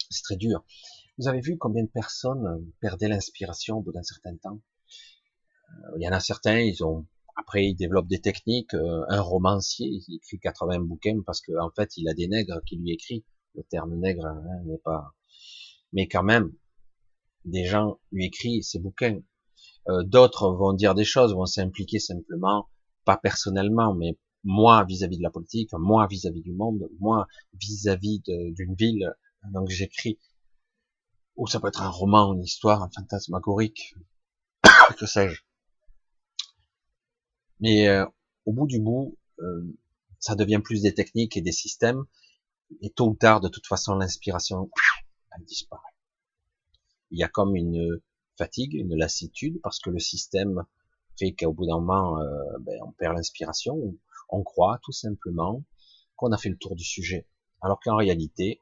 C'est 0.09 0.23
très 0.23 0.37
dur. 0.37 0.65
Vous 1.19 1.29
avez 1.29 1.43
vu 1.43 1.59
combien 1.59 1.83
de 1.83 1.91
personnes 1.91 2.73
perdaient 2.81 3.09
l'inspiration 3.09 3.77
au 3.77 3.83
bout 3.83 3.93
d'un 3.93 4.03
certain 4.03 4.35
temps? 4.39 4.63
Euh, 5.69 5.99
Il 5.99 6.03
y 6.03 6.09
en 6.09 6.13
a 6.13 6.21
certains, 6.21 6.61
ils 6.61 6.83
ont 6.83 7.07
après 7.37 7.67
ils 7.67 7.75
développent 7.75 8.09
des 8.09 8.23
techniques. 8.23 8.73
Euh, 8.73 9.05
un 9.11 9.21
romancier, 9.21 9.87
il 9.89 10.17
écrit 10.17 10.39
80 10.39 10.81
bouquins 10.81 11.21
parce 11.27 11.43
qu'en 11.43 11.67
en 11.67 11.71
fait 11.73 11.99
il 11.99 12.09
a 12.09 12.15
des 12.15 12.27
nègres 12.27 12.63
qui 12.65 12.77
lui 12.77 12.93
écrit. 12.93 13.23
Le 13.55 13.65
terme 13.65 13.97
nègre 13.97 14.25
hein, 14.25 14.63
n'est 14.65 14.79
pas. 14.79 15.15
Mais 15.93 16.09
quand 16.09 16.23
même, 16.23 16.55
des 17.45 17.67
gens 17.67 18.01
lui 18.13 18.25
écrivent 18.25 18.63
ces 18.63 18.79
bouquins. 18.79 19.21
Euh, 19.89 20.03
d'autres 20.05 20.51
vont 20.53 20.73
dire 20.73 20.95
des 20.95 21.05
choses, 21.05 21.35
vont 21.35 21.47
s'impliquer 21.47 21.99
simplement, 21.99 22.69
pas 23.05 23.17
personnellement, 23.17 23.95
mais 23.95 24.17
moi 24.45 24.85
vis-à-vis 24.85 25.19
de 25.19 25.23
la 25.23 25.31
politique, 25.31 25.71
moi 25.73 26.07
vis-à-vis 26.07 26.43
du 26.43 26.53
monde, 26.53 26.89
moi 27.01 27.27
vis-à-vis 27.55 28.21
d'une 28.21 28.75
ville. 28.75 29.13
Donc 29.51 29.69
j'écris. 29.71 30.19
Ou 31.37 31.47
ça 31.47 31.61
peut 31.61 31.69
être 31.69 31.83
un 31.83 31.89
roman, 31.89 32.35
une 32.35 32.43
histoire, 32.43 32.83
un 32.83 32.91
fantasmagorique, 32.95 33.95
que 34.99 35.07
sais-je. 35.07 35.43
Mais 37.61 37.89
euh, 37.89 38.05
au 38.45 38.53
bout 38.53 38.67
du 38.67 38.81
bout, 38.81 39.17
euh, 39.41 39.77
ça 40.19 40.35
devient 40.35 40.61
plus 40.63 40.83
des 40.83 40.95
techniques 40.95 41.37
et 41.37 41.43
des 41.43 41.53
systèmes. 41.53 42.05
Et 42.81 42.91
tôt 42.91 43.09
ou 43.09 43.15
tard, 43.15 43.41
de 43.41 43.49
toute 43.49 43.67
façon, 43.67 43.95
l'inspiration, 43.95 44.71
elle 45.37 45.45
disparaît. 45.45 45.83
Il 47.11 47.19
y 47.19 47.23
a 47.23 47.29
comme 47.29 47.57
une, 47.57 48.01
fatigue, 48.37 48.75
une 48.75 48.97
lassitude, 48.97 49.61
parce 49.63 49.79
que 49.79 49.91
le 49.91 49.99
système 49.99 50.65
fait 51.19 51.33
qu'au 51.33 51.53
bout 51.53 51.67
d'un 51.67 51.79
moment, 51.79 52.21
euh, 52.21 52.59
ben, 52.61 52.79
on 52.87 52.93
perd 52.93 53.17
l'inspiration, 53.17 53.97
on 54.29 54.43
croit 54.43 54.79
tout 54.83 54.93
simplement 54.93 55.65
qu'on 56.17 56.33
a 56.33 56.39
fait 56.39 56.49
le 56.49 56.57
tour 56.57 56.75
du 56.77 56.85
sujet, 56.85 57.27
alors 57.61 57.81
qu'en 57.81 57.97
réalité, 57.97 58.61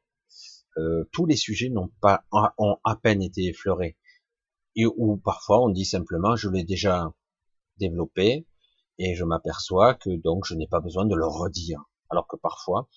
euh, 0.76 1.04
tous 1.12 1.26
les 1.26 1.36
sujets 1.36 1.68
n'ont 1.68 1.90
pas 2.00 2.24
ont 2.30 2.78
à 2.84 2.96
peine 2.96 3.22
été 3.22 3.46
effleurés, 3.46 3.96
et 4.76 4.86
ou 4.86 5.16
parfois 5.16 5.62
on 5.62 5.68
dit 5.68 5.84
simplement 5.84 6.36
je 6.36 6.48
l'ai 6.48 6.64
déjà 6.64 7.12
développé 7.78 8.46
et 8.98 9.14
je 9.14 9.24
m'aperçois 9.24 9.94
que 9.94 10.10
donc 10.10 10.44
je 10.44 10.54
n'ai 10.54 10.68
pas 10.68 10.80
besoin 10.80 11.06
de 11.06 11.14
le 11.14 11.26
redire, 11.26 11.82
alors 12.10 12.26
que 12.28 12.36
parfois, 12.36 12.88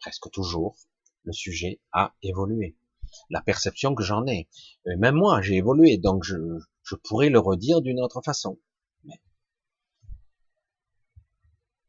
presque 0.00 0.30
toujours, 0.30 0.76
le 1.24 1.32
sujet 1.32 1.80
a 1.92 2.14
évolué 2.22 2.76
la 3.30 3.40
perception 3.40 3.94
que 3.94 4.02
j'en 4.02 4.26
ai. 4.26 4.48
Euh, 4.86 4.96
même 4.98 5.16
moi, 5.16 5.42
j'ai 5.42 5.56
évolué, 5.56 5.98
donc 5.98 6.24
je, 6.24 6.36
pourrais 7.04 7.30
le 7.30 7.38
redire 7.38 7.80
d'une 7.80 8.00
autre 8.00 8.20
façon. 8.24 8.58
Mais 9.04 9.20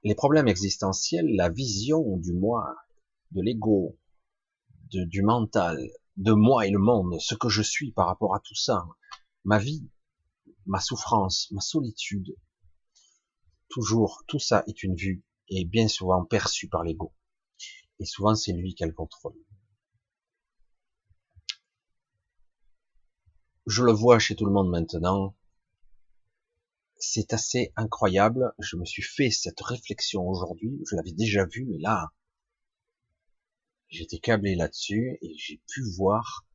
les 0.03 0.15
problèmes 0.15 0.47
existentiels, 0.47 1.35
la 1.35 1.49
vision 1.49 2.17
du 2.17 2.33
moi, 2.33 2.75
de 3.31 3.41
l'ego, 3.41 3.97
du 4.89 5.21
mental, 5.21 5.79
de 6.17 6.33
moi 6.33 6.67
et 6.67 6.69
le 6.69 6.79
monde, 6.79 7.19
ce 7.19 7.35
que 7.35 7.49
je 7.49 7.61
suis 7.61 7.91
par 7.91 8.07
rapport 8.07 8.35
à 8.35 8.41
tout 8.41 8.55
ça, 8.55 8.85
ma 9.43 9.57
vie, 9.57 9.89
ma 10.65 10.79
souffrance, 10.79 11.49
ma 11.51 11.61
solitude, 11.61 12.35
toujours, 13.69 14.23
tout 14.27 14.39
ça 14.39 14.63
est 14.67 14.83
une 14.83 14.95
vue 14.95 15.23
et 15.47 15.65
bien 15.65 15.87
souvent 15.87 16.23
perçue 16.25 16.67
par 16.67 16.83
l'ego. 16.83 17.13
Et 17.99 18.05
souvent, 18.05 18.35
c'est 18.35 18.53
lui 18.53 18.75
qui 18.75 18.83
a 18.83 18.87
le 18.87 18.93
contrôle. 18.93 19.35
Je 23.71 23.83
le 23.83 23.93
vois 23.93 24.19
chez 24.19 24.35
tout 24.35 24.45
le 24.45 24.51
monde 24.51 24.69
maintenant. 24.69 25.33
C'est 26.97 27.33
assez 27.33 27.71
incroyable. 27.77 28.53
Je 28.59 28.75
me 28.75 28.83
suis 28.83 29.01
fait 29.01 29.31
cette 29.31 29.61
réflexion 29.61 30.27
aujourd'hui. 30.27 30.83
Je 30.89 30.95
l'avais 30.97 31.13
déjà 31.13 31.45
vu, 31.45 31.65
mais 31.65 31.77
là, 31.79 32.11
j'étais 33.87 34.19
câblé 34.19 34.55
là-dessus 34.55 35.17
et 35.21 35.37
j'ai 35.37 35.61
pu 35.67 35.83
voir 35.95 36.45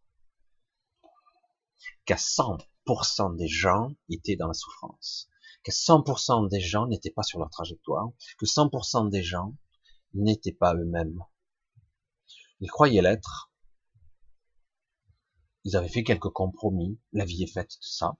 qu'à 2.05 2.17
100% 2.17 3.35
des 3.37 3.49
gens 3.49 3.95
étaient 4.11 4.37
dans 4.37 4.49
la 4.49 4.55
souffrance, 4.55 5.31
que 5.65 5.73
100% 5.73 6.51
des 6.51 6.61
gens 6.61 6.87
n'étaient 6.87 7.11
pas 7.11 7.23
sur 7.23 7.39
leur 7.39 7.51
trajectoire, 7.51 8.11
que 8.39 8.47
100% 8.47 9.09
des 9.09 9.23
gens 9.23 9.57
n'étaient 10.13 10.53
pas 10.53 10.75
eux-mêmes. 10.75 11.25
Ils 12.61 12.71
croyaient 12.71 13.03
l'être, 13.03 13.46
ils 15.67 15.75
avaient 15.75 15.89
fait 15.89 16.05
quelques 16.05 16.31
compromis. 16.31 16.97
La 17.13 17.25
vie 17.25 17.43
est 17.43 17.53
faite 17.53 17.73
de 17.73 17.85
ça. 17.85 18.17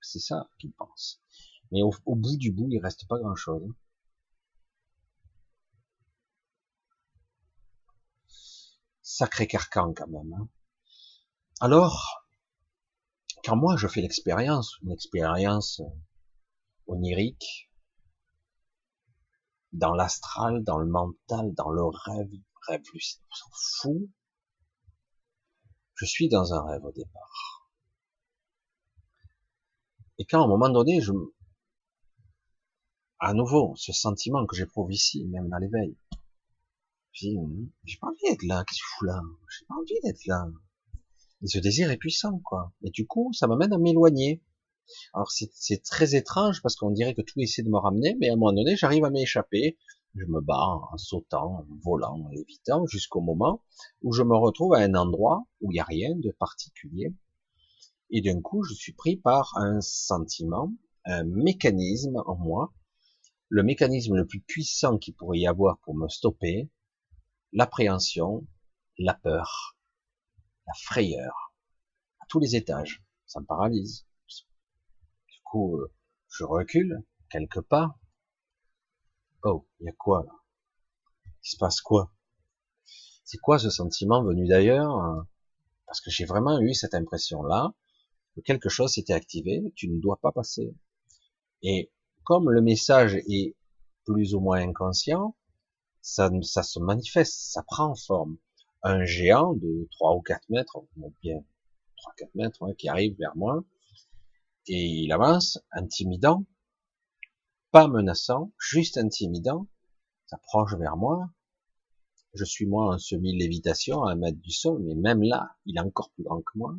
C'est 0.00 0.18
ça 0.18 0.48
qu'ils 0.58 0.72
pensent. 0.72 1.20
Mais 1.70 1.82
au, 1.82 1.92
bout 2.16 2.38
du 2.38 2.52
bout, 2.52 2.68
il 2.70 2.80
reste 2.80 3.06
pas 3.06 3.18
grand 3.18 3.36
chose. 3.36 3.70
Sacré 9.02 9.46
carcan 9.46 9.92
quand 9.94 10.08
même. 10.08 10.32
Hein. 10.32 10.48
Alors, 11.60 12.24
quand 13.44 13.56
moi 13.56 13.76
je 13.76 13.86
fais 13.86 14.00
l'expérience, 14.00 14.78
une 14.82 14.92
expérience 14.92 15.82
onirique, 16.86 17.70
dans 19.72 19.92
l'astral, 19.92 20.64
dans 20.64 20.78
le 20.78 20.86
mental, 20.86 21.52
dans 21.52 21.70
le 21.70 21.84
rêve, 21.84 22.30
rêve 22.68 22.82
lucide, 22.94 23.20
on 23.30 23.34
s'en 23.34 23.50
fout, 23.52 24.08
je 26.00 26.06
suis 26.06 26.30
dans 26.30 26.54
un 26.54 26.64
rêve 26.64 26.82
au 26.82 26.92
départ. 26.92 27.68
Et 30.16 30.24
quand 30.24 30.40
à 30.40 30.44
un 30.44 30.48
moment 30.48 30.70
donné, 30.70 31.02
je, 31.02 31.12
à 33.18 33.34
nouveau, 33.34 33.74
ce 33.76 33.92
sentiment 33.92 34.46
que 34.46 34.56
j'éprouve 34.56 34.90
ici, 34.90 35.26
même 35.26 35.50
dans 35.50 35.58
l'éveil, 35.58 35.94
je 37.12 37.26
dis, 37.26 37.36
hum, 37.36 37.68
j'ai 37.84 37.98
pas 37.98 38.06
envie 38.06 38.30
d'être 38.30 38.44
là, 38.44 38.64
qu'est-ce 38.64 38.80
que 38.80 38.86
je 38.86 38.94
fous 38.96 39.04
là? 39.04 39.20
J'ai 39.50 39.66
pas 39.66 39.74
envie 39.74 40.00
d'être 40.02 40.24
là. 40.24 40.46
Et 41.42 41.48
ce 41.48 41.58
désir 41.58 41.90
est 41.90 41.98
puissant, 41.98 42.38
quoi. 42.38 42.72
Et 42.82 42.88
du 42.88 43.06
coup, 43.06 43.30
ça 43.34 43.46
m'amène 43.46 43.74
à 43.74 43.78
m'éloigner. 43.78 44.42
Alors 45.12 45.30
c'est 45.30 45.82
très 45.82 46.14
étrange 46.16 46.62
parce 46.62 46.76
qu'on 46.76 46.90
dirait 46.90 47.14
que 47.14 47.22
tout 47.22 47.38
essaie 47.40 47.62
de 47.62 47.68
me 47.68 47.78
ramener, 47.78 48.16
mais 48.18 48.30
à 48.30 48.32
un 48.32 48.36
moment 48.36 48.54
donné, 48.54 48.74
j'arrive 48.74 49.04
à 49.04 49.10
m'échapper 49.10 49.76
je 50.14 50.24
me 50.24 50.40
bats 50.40 50.80
en 50.92 50.96
sautant, 50.96 51.58
en 51.58 51.66
volant, 51.82 52.20
en 52.20 52.28
lévitant, 52.28 52.86
jusqu'au 52.86 53.20
moment 53.20 53.62
où 54.02 54.12
je 54.12 54.22
me 54.22 54.36
retrouve 54.36 54.74
à 54.74 54.78
un 54.78 54.94
endroit 54.94 55.46
où 55.60 55.70
il 55.70 55.74
n'y 55.74 55.80
a 55.80 55.84
rien 55.84 56.14
de 56.16 56.30
particulier. 56.32 57.14
Et 58.10 58.20
d'un 58.20 58.40
coup, 58.40 58.64
je 58.64 58.74
suis 58.74 58.92
pris 58.92 59.16
par 59.16 59.56
un 59.56 59.80
sentiment, 59.80 60.72
un 61.04 61.24
mécanisme 61.24 62.22
en 62.26 62.36
moi, 62.36 62.72
le 63.48 63.62
mécanisme 63.62 64.16
le 64.16 64.26
plus 64.26 64.40
puissant 64.40 64.98
qu'il 64.98 65.14
pourrait 65.14 65.38
y 65.38 65.46
avoir 65.46 65.78
pour 65.80 65.94
me 65.94 66.08
stopper, 66.08 66.70
l'appréhension, 67.52 68.46
la 68.98 69.14
peur, 69.14 69.76
la 70.66 70.74
frayeur, 70.74 71.54
à 72.20 72.26
tous 72.28 72.38
les 72.40 72.56
étages. 72.56 73.02
Ça 73.26 73.40
me 73.40 73.46
paralyse. 73.46 74.06
Du 75.28 75.40
coup, 75.44 75.78
euh, 75.78 75.92
je 76.28 76.44
recule 76.44 77.04
quelques 77.30 77.60
pas. 77.60 77.99
Oh, 79.42 79.66
il 79.80 79.86
y 79.86 79.88
a 79.88 79.92
quoi 79.92 80.22
là? 80.24 80.32
Il 81.42 81.50
se 81.50 81.56
passe 81.56 81.80
quoi? 81.80 82.12
C'est 83.24 83.38
quoi 83.38 83.58
ce 83.58 83.70
sentiment 83.70 84.22
venu 84.22 84.46
d'ailleurs 84.46 85.26
Parce 85.86 86.00
que 86.00 86.10
j'ai 86.10 86.24
vraiment 86.24 86.60
eu 86.60 86.74
cette 86.74 86.94
impression-là 86.94 87.72
que 88.34 88.40
quelque 88.40 88.68
chose 88.68 88.92
s'était 88.92 89.12
activé. 89.12 89.72
Tu 89.76 89.88
ne 89.88 90.00
dois 90.00 90.18
pas 90.20 90.32
passer. 90.32 90.74
Et 91.62 91.90
comme 92.24 92.50
le 92.50 92.60
message 92.60 93.14
est 93.14 93.56
plus 94.04 94.34
ou 94.34 94.40
moins 94.40 94.60
inconscient, 94.60 95.36
ça, 96.02 96.30
se 96.30 96.78
manifeste, 96.80 97.34
ça 97.52 97.62
prend 97.62 97.94
forme. 97.94 98.36
Un 98.82 99.04
géant 99.04 99.54
de 99.54 99.88
3 99.92 100.16
ou 100.16 100.22
4 100.22 100.48
mètres, 100.48 100.78
bien 101.22 101.44
3-4 102.18 102.30
mètres, 102.34 102.62
hein, 102.62 102.72
qui 102.78 102.88
arrive 102.88 103.16
vers 103.18 103.36
moi, 103.36 103.62
et 104.66 105.04
il 105.04 105.12
avance, 105.12 105.58
intimidant, 105.72 106.44
pas 107.70 107.88
menaçant, 107.88 108.52
juste 108.58 108.98
intimidant, 108.98 109.68
s'approche 110.26 110.74
vers 110.74 110.96
moi. 110.96 111.30
Je 112.34 112.44
suis 112.44 112.66
moi 112.66 112.94
en 112.94 112.98
semi-lévitation 112.98 114.04
à 114.04 114.12
un 114.12 114.16
mètre 114.16 114.38
du 114.38 114.52
sol, 114.52 114.82
mais 114.82 114.94
même 114.94 115.22
là, 115.22 115.56
il 115.66 115.76
est 115.76 115.80
encore 115.80 116.10
plus 116.12 116.24
grand 116.24 116.42
que 116.42 116.56
moi. 116.56 116.76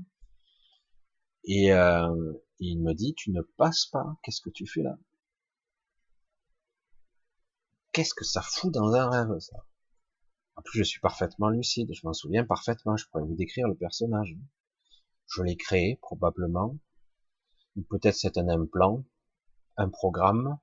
Et 1.43 1.73
euh, 1.73 2.33
il 2.59 2.81
me 2.81 2.93
dit, 2.93 3.13
tu 3.15 3.31
ne 3.31 3.41
passes 3.41 3.85
pas, 3.87 4.17
qu'est-ce 4.23 4.41
que 4.41 4.49
tu 4.49 4.67
fais 4.67 4.83
là? 4.83 4.97
Qu'est-ce 7.91 8.13
que 8.13 8.23
ça 8.23 8.41
fout 8.41 8.73
dans 8.73 8.93
un 8.93 9.09
rêve, 9.09 9.39
ça? 9.39 9.65
En 10.55 10.61
plus, 10.61 10.79
je 10.79 10.83
suis 10.83 10.99
parfaitement 10.99 11.49
lucide, 11.49 11.89
je 11.93 12.05
m'en 12.05 12.13
souviens 12.13 12.45
parfaitement, 12.45 12.95
je 12.95 13.05
pourrais 13.07 13.23
vous 13.23 13.35
décrire 13.35 13.67
le 13.67 13.75
personnage. 13.75 14.37
Je 15.27 15.41
l'ai 15.41 15.57
créé, 15.57 15.97
probablement. 16.01 16.77
Peut-être 17.89 18.15
c'est 18.15 18.37
un 18.37 18.47
implant, 18.47 19.03
un 19.77 19.89
programme. 19.89 20.59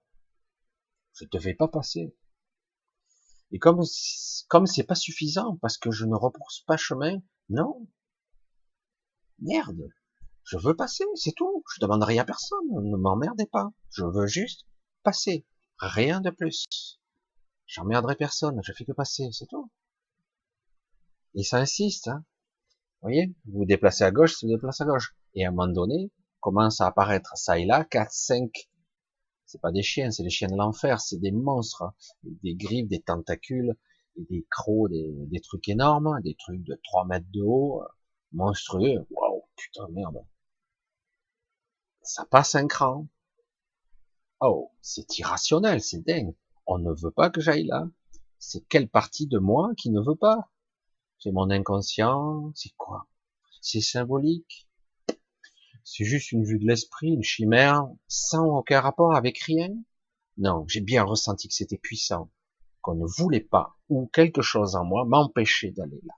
Je 1.19 1.25
ne 1.25 1.31
devais 1.31 1.55
pas 1.55 1.69
passer. 1.69 2.15
Et 3.51 3.59
comme 3.59 3.83
comme 4.49 4.67
c'est 4.67 4.85
pas 4.85 4.95
suffisant, 4.95 5.57
parce 5.61 5.79
que 5.79 5.91
je 5.91 6.05
ne 6.05 6.15
repousse 6.15 6.63
pas 6.67 6.77
chemin, 6.77 7.19
non. 7.49 7.89
Merde. 9.41 9.89
Je 10.45 10.59
veux 10.59 10.77
passer, 10.77 11.05
c'est 11.15 11.35
tout. 11.35 11.65
Je 11.75 11.81
demande 11.81 12.05
rien 12.05 12.23
à 12.23 12.25
personne. 12.25 12.67
Ne 12.71 12.97
m'emmerdez 12.97 13.47
pas. 13.47 13.71
Je 13.91 14.05
veux 14.05 14.27
juste 14.27 14.67
passer. 15.03 15.47
Rien 15.79 16.21
de 16.21 16.31
plus. 16.31 16.99
J'emmerderai 17.67 18.17
personne, 18.17 18.61
je 18.63 18.73
fais 18.73 18.87
que 18.87 18.93
passer, 18.93 19.29
c'est 19.31 19.47
tout. 19.47 19.71
Et 21.35 21.43
ça 21.43 21.59
insiste, 21.59 22.09
hein. 22.09 22.25
Vous 23.01 23.09
voyez, 23.09 23.37
vous 23.45 23.59
vous 23.59 23.65
déplacez 23.67 24.05
à 24.05 24.11
gauche, 24.11 24.33
vous 24.41 24.49
vous 24.49 24.55
déplacez 24.55 24.85
à 24.85 24.87
gauche. 24.87 25.15
Et 25.35 25.45
à 25.45 25.49
un 25.49 25.53
moment 25.53 25.71
donné, 25.71 26.11
commence 26.41 26.81
à 26.81 26.87
apparaître 26.87 27.37
ça 27.37 27.59
et 27.59 27.67
là, 27.67 27.85
4, 27.85 28.11
5, 28.11 28.51
c'est 29.49 29.61
pas 29.61 29.73
des 29.73 29.83
chiens, 29.83 30.13
c'est 30.13 30.23
des 30.23 30.31
chiens 30.31 30.49
de 30.49 30.57
l'enfer, 30.57 31.01
c'est 31.01 31.19
des 31.19 31.33
monstres, 31.33 31.83
hein. 31.83 31.95
des 32.23 32.55
griffes, 32.55 32.87
des 32.87 33.01
tentacules, 33.01 33.77
des 34.17 34.47
crocs, 34.51 34.91
des, 34.91 35.41
trucs 35.41 35.69
énormes, 35.69 36.21
des 36.23 36.37
trucs 36.37 36.63
de 36.63 36.79
3 36.85 37.07
mètres 37.07 37.27
de 37.33 37.43
haut, 37.43 37.83
monstrueux. 38.33 39.07
Waouh, 39.11 39.43
putain, 39.57 39.89
merde. 39.91 40.25
Ça 42.03 42.25
passe 42.27 42.55
un 42.55 42.69
cran. 42.69 43.09
Oh, 44.41 44.71
c'est 44.81 45.19
irrationnel, 45.19 45.83
c'est 45.83 46.05
dingue 46.07 46.35
on 46.69 46.79
ne 46.79 46.93
veut 46.93 47.11
pas 47.11 47.31
que 47.31 47.41
j'aille 47.41 47.65
là. 47.65 47.89
C'est 48.39 48.69
quelle 48.69 48.89
partie 48.89 49.27
de 49.27 49.39
moi 49.39 49.71
qui 49.77 49.91
ne 49.91 50.01
veut 50.01 50.15
pas? 50.15 50.51
C'est 51.19 51.33
mon 51.33 51.51
inconscient 51.51 52.53
C'est 52.55 52.77
quoi? 52.77 53.09
C'est 53.63 53.81
symbolique 53.81 54.68
C'est 55.91 56.05
juste 56.05 56.33
une 56.33 56.45
vue 56.45 56.59
de 56.59 56.67
l'esprit, 56.67 57.15
une 57.15 57.23
chimère, 57.23 57.89
sans 58.09 58.45
aucun 58.59 58.79
rapport 58.79 59.15
avec 59.17 59.39
rien 59.39 59.71
Non, 60.37 60.67
j'ai 60.69 60.83
bien 60.83 61.03
ressenti 61.03 61.49
que 61.49 61.55
c'était 61.55 61.79
puissant, 61.79 62.31
qu'on 62.83 62.95
ne 62.95 63.07
voulait 63.07 63.41
pas, 63.41 63.75
ou 63.89 64.07
quelque 64.09 64.43
chose 64.43 64.77
en 64.77 64.85
moi 64.85 65.07
m'empêchait 65.07 65.71
d'aller 65.71 66.03
là. 66.05 66.13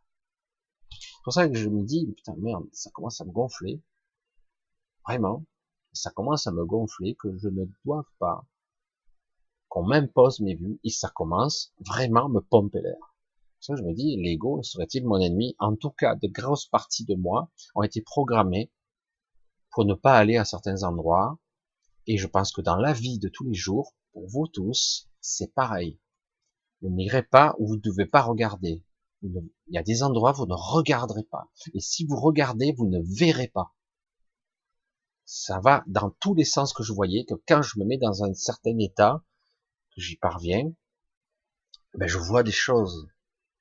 C'est 0.91 1.23
pour 1.23 1.33
ça 1.33 1.49
que 1.49 1.55
je 1.55 1.69
me 1.69 1.85
dis, 1.85 2.13
putain 2.17 2.35
merde, 2.39 2.67
ça 2.73 2.91
commence 2.91 3.21
à 3.21 3.25
me 3.25 3.31
gonfler. 3.31 3.81
Vraiment, 5.07 5.45
ça 5.93 6.11
commence 6.11 6.49
à 6.49 6.51
me 6.51 6.65
gonfler 6.65 7.15
que 7.15 7.39
je 7.39 7.49
ne 7.49 7.65
dois 7.85 8.05
pas 8.19 8.45
qu'on 9.69 9.85
m'impose 9.85 10.41
mes 10.41 10.57
vues 10.57 10.81
et 10.83 10.91
ça 10.91 11.11
commence 11.11 11.73
vraiment 11.79 12.27
à 12.27 12.29
me 12.29 12.41
pomper 12.41 12.81
l'air. 12.81 13.15
Ça, 13.61 13.77
je 13.77 13.83
me 13.83 13.95
dis, 13.95 14.17
l'ego 14.17 14.65
serait-il 14.65 15.07
mon 15.07 15.21
ennemi? 15.21 15.55
En 15.61 15.77
tout 15.77 15.91
cas, 15.91 16.17
de 16.17 16.27
grosses 16.27 16.67
parties 16.67 17.05
de 17.05 17.15
moi 17.15 17.49
ont 17.77 17.85
été 17.85 18.03
programmées 18.03 18.73
pour 19.71 19.85
ne 19.85 19.95
pas 19.95 20.17
aller 20.17 20.37
à 20.37 20.45
certains 20.45 20.83
endroits. 20.83 21.39
Et 22.07 22.17
je 22.17 22.27
pense 22.27 22.53
que 22.53 22.61
dans 22.61 22.77
la 22.77 22.93
vie 22.93 23.19
de 23.19 23.29
tous 23.29 23.45
les 23.45 23.55
jours, 23.55 23.95
pour 24.13 24.29
vous 24.29 24.47
tous, 24.49 25.09
c'est 25.21 25.55
pareil. 25.55 26.01
Vous 26.83 26.91
n'irez 26.91 27.23
pas 27.23 27.55
où 27.59 27.69
vous 27.69 27.77
ne 27.77 27.81
devez 27.81 28.07
pas 28.07 28.23
regarder. 28.23 28.85
Il 29.23 29.51
y 29.69 29.79
a 29.79 29.83
des 29.83 30.03
endroits 30.03 30.33
où 30.33 30.37
vous 30.37 30.47
ne 30.47 30.55
regarderez 30.55 31.25
pas. 31.25 31.51
Et 31.75 31.81
si 31.81 32.07
vous 32.07 32.17
regardez, 32.17 32.73
vous 32.73 32.89
ne 32.89 33.01
verrez 33.03 33.49
pas. 33.49 33.75
Ça 35.25 35.61
va 35.61 35.85
dans 35.87 36.11
tous 36.11 36.35
les 36.35 36.45
sens 36.45 36.73
que 36.73 36.83
je 36.83 36.93
voyais, 36.93 37.25
que 37.25 37.35
quand 37.47 37.63
je 37.63 37.79
me 37.79 37.85
mets 37.85 37.99
dans 37.99 38.25
un 38.25 38.33
certain 38.35 38.77
état, 38.79 39.23
j'y 39.97 40.17
parviens, 40.17 40.73
ben 41.95 42.09
je 42.09 42.19
vois 42.19 42.43
des 42.43 42.51
choses. 42.51 43.09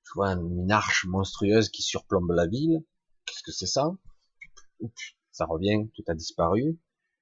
Je 0.04 0.14
vois 0.16 0.32
une 0.32 0.72
arche 0.72 1.06
monstrueuse 1.06 1.70
qui 1.70 1.84
surplombe 1.84 2.32
la 2.32 2.48
ville. 2.48 2.84
Qu'est-ce 3.26 3.44
que 3.44 3.52
c'est 3.52 3.68
ça? 3.68 3.92
Ça 5.40 5.46
revient, 5.46 5.88
tout 5.96 6.04
a 6.08 6.16
disparu. 6.16 6.78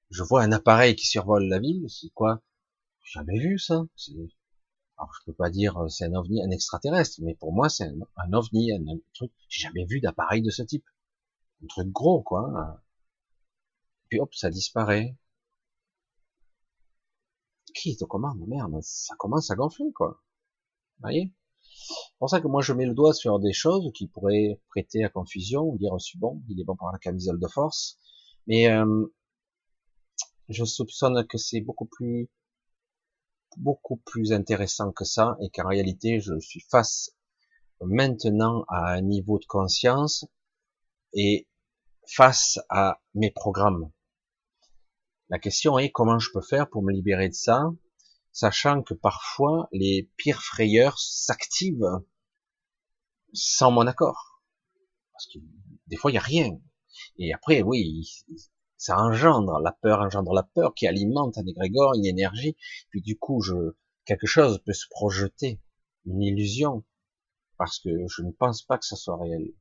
Je 0.10 0.24
vois 0.24 0.42
un 0.42 0.52
appareil 0.52 0.96
qui 0.96 1.06
survole 1.06 1.44
la 1.44 1.60
ville. 1.60 1.86
C'est 1.88 2.10
quoi? 2.16 2.42
Jamais 3.04 3.38
vu 3.38 3.60
ça. 3.60 3.86
Alors 4.98 5.14
je 5.20 5.26
peux 5.28 5.36
pas 5.36 5.52
dire 5.52 5.78
c'est 5.88 6.06
un 6.06 6.16
ovni, 6.16 6.42
un 6.42 6.50
extraterrestre, 6.50 7.20
mais 7.22 7.36
pour 7.36 7.54
moi 7.54 7.70
c'est 7.70 7.86
un, 7.86 8.34
ovni, 8.34 8.72
un, 8.72 8.84
truc. 9.14 9.32
J'ai 9.50 9.68
jamais 9.68 9.86
vu 9.86 10.02
d'appareil 10.02 10.42
de 10.42 10.50
ce 10.50 10.64
type. 10.64 10.86
Un 11.64 11.68
truc 11.68 11.90
gros 11.90 12.24
quoi. 12.24 12.82
Puis 14.10 14.20
hop, 14.20 14.34
ça 14.34 14.50
disparaît 14.50 15.16
qui 17.76 17.96
te 17.98 18.06
commande 18.06 18.40
Merde, 18.48 18.80
ça 18.82 19.14
commence 19.20 19.52
à 19.52 19.56
gonfler, 19.56 19.92
quoi. 19.94 20.24
Vous 20.98 21.02
voyez? 21.02 21.32
C'est 21.62 22.18
pour 22.18 22.32
ça 22.32 22.42
que 22.42 22.48
moi 22.48 22.64
je 22.64 22.74
mets 22.74 22.88
le 22.88 22.96
doigt 22.96 23.14
sur 23.14 23.40
des 23.40 23.54
choses 23.54 23.92
qui 23.94 24.08
pourraient 24.08 24.60
prêter 24.70 25.04
à 25.04 25.10
confusion, 25.10 25.76
dire 25.76 25.94
aussi 25.94 26.18
bon, 26.18 26.42
il 26.50 26.60
est 26.60 26.64
bon 26.64 26.76
pour 26.76 26.90
la 26.92 26.98
camisole 26.98 27.40
de 27.40 27.48
force, 27.48 28.00
mais 28.48 28.70
euh, 28.70 29.06
je 30.50 30.66
soupçonne 30.66 31.26
que 31.28 31.38
c'est 31.38 31.62
beaucoup 31.62 31.86
plus 31.86 32.30
beaucoup 33.58 33.98
plus 33.98 34.34
intéressant 34.34 34.92
que 34.92 35.04
ça 35.04 35.36
et 35.42 35.50
qu'en 35.50 35.68
réalité 35.68 36.20
je 36.20 36.40
suis 36.40 36.62
face 36.70 37.18
maintenant 37.82 38.66
à 38.68 38.94
un 38.94 39.02
niveau 39.02 39.40
de 39.40 39.46
conscience 39.46 40.26
et 41.14 41.48
face 42.08 42.60
à 42.70 43.02
mes 43.14 43.32
programmes. 43.32 43.92
La 45.30 45.40
question 45.40 45.78
est 45.78 45.92
comment 45.92 46.20
je 46.20 46.32
peux 46.32 46.42
faire 46.42 46.70
pour 46.70 46.84
me 46.84 46.92
libérer 46.92 47.28
de 47.30 47.34
ça, 47.34 47.70
sachant 48.32 48.82
que 48.82 48.94
parfois 48.94 49.68
les 49.72 50.10
pires 50.16 50.42
frayeurs 50.42 51.00
s'activent 51.00 52.02
sans 53.34 53.72
mon 53.72 53.88
accord. 53.88 54.42
Parce 55.12 55.28
que 55.28 55.40
des 55.88 55.98
fois 55.98 56.12
il 56.12 56.14
n'y 56.14 56.20
a 56.20 56.22
rien. 56.22 56.58
Et 57.18 57.34
après, 57.34 57.62
oui, 57.62 58.08
ça 58.78 58.98
engendre, 58.98 59.60
la 59.60 59.72
peur 59.72 60.02
engendre 60.02 60.34
la 60.34 60.44
peur 60.44 60.74
qui 60.76 60.88
alimente 60.88 61.38
un 61.38 61.46
égrégore, 61.46 61.96
une 61.96 62.06
énergie. 62.06 62.56
Puis 62.90 63.02
du 63.02 63.18
coup, 63.18 63.42
je, 63.42 63.76
quelque 64.06 64.28
chose 64.28 64.62
peut 64.66 64.74
se 64.74 64.88
projeter, 64.90 65.60
une 66.06 66.22
illusion, 66.22 66.84
parce 67.58 67.80
que 67.80 67.90
je 68.08 68.22
ne 68.22 68.32
pense 68.32 68.62
pas 68.62 68.78
que 68.78 68.86
ça 68.86 68.96
soit 68.96 69.18
réel. 69.18 69.54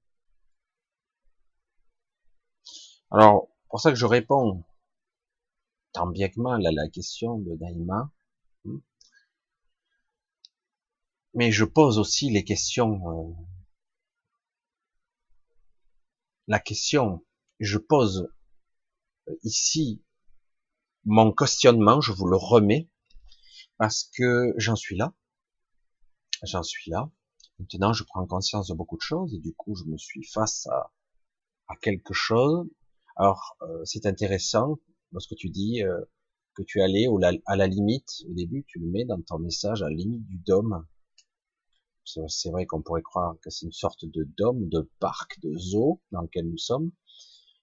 Alors, 3.11 3.49
pour 3.69 3.81
ça 3.81 3.90
que 3.90 3.97
je 3.97 4.07
réponds 4.07 4.64
tant 5.97 6.07
bien 6.07 6.29
que 6.29 6.38
mal 6.38 6.66
à 6.66 6.73
la 6.73 6.88
question 6.88 7.38
de 7.38 7.57
Naïma. 7.57 8.11
Hmm. 8.64 8.79
Mais 11.33 11.51
je 11.51 11.64
pose 11.64 11.99
aussi 11.99 12.31
les 12.31 12.45
questions. 12.45 13.01
Euh, 13.09 13.33
la 16.49 16.61
question, 16.61 17.25
je 17.61 17.79
pose 17.79 18.29
euh, 19.29 19.35
ici 19.42 20.03
mon 21.05 21.33
questionnement, 21.33 22.01
je 22.01 22.12
vous 22.12 22.27
le 22.27 22.37
remets, 22.37 22.90
parce 23.79 24.05
que 24.05 24.53
j'en 24.57 24.77
suis 24.77 24.97
là. 24.97 25.14
J'en 26.42 26.62
suis 26.62 26.90
là. 26.90 27.11
Maintenant, 27.59 27.92
je 27.92 28.05
prends 28.05 28.27
conscience 28.27 28.69
de 28.69 28.75
beaucoup 28.75 28.97
de 28.97 29.03
choses 29.03 29.33
et 29.35 29.38
du 29.38 29.55
coup, 29.55 29.75
je 29.77 29.85
me 29.85 29.97
suis 29.97 30.25
face 30.25 30.66
à, 30.66 30.92
à 31.69 31.77
quelque 31.77 32.12
chose. 32.12 32.69
Alors, 33.16 33.57
euh, 33.62 33.85
c'est 33.85 34.05
intéressant 34.07 34.79
lorsque 35.12 35.35
tu 35.37 35.49
dis 35.49 35.83
euh, 35.83 36.01
que 36.55 36.62
tu 36.62 36.81
es 36.81 36.83
allé 36.83 37.09
à 37.47 37.57
la 37.57 37.66
limite, 37.66 38.25
au 38.29 38.35
début, 38.35 38.64
tu 38.66 38.79
le 38.79 38.87
mets 38.87 39.05
dans 39.05 39.21
ton 39.23 39.38
message 39.38 39.83
à 39.83 39.88
la 39.88 39.95
limite 39.95 40.27
du 40.27 40.38
dôme. 40.38 40.87
C'est 42.05 42.51
vrai 42.51 42.66
qu'on 42.66 42.83
pourrait 42.83 43.03
croire 43.03 43.35
que 43.42 43.51
c'est 43.51 43.66
une 43.66 43.73
sorte 43.73 44.05
de 44.05 44.25
dôme, 44.37 44.69
de 44.69 44.88
parc, 45.01 45.40
de 45.40 45.57
zoo 45.57 46.01
dans 46.12 46.23
lequel 46.23 46.49
nous 46.49 46.59
sommes, 46.59 46.92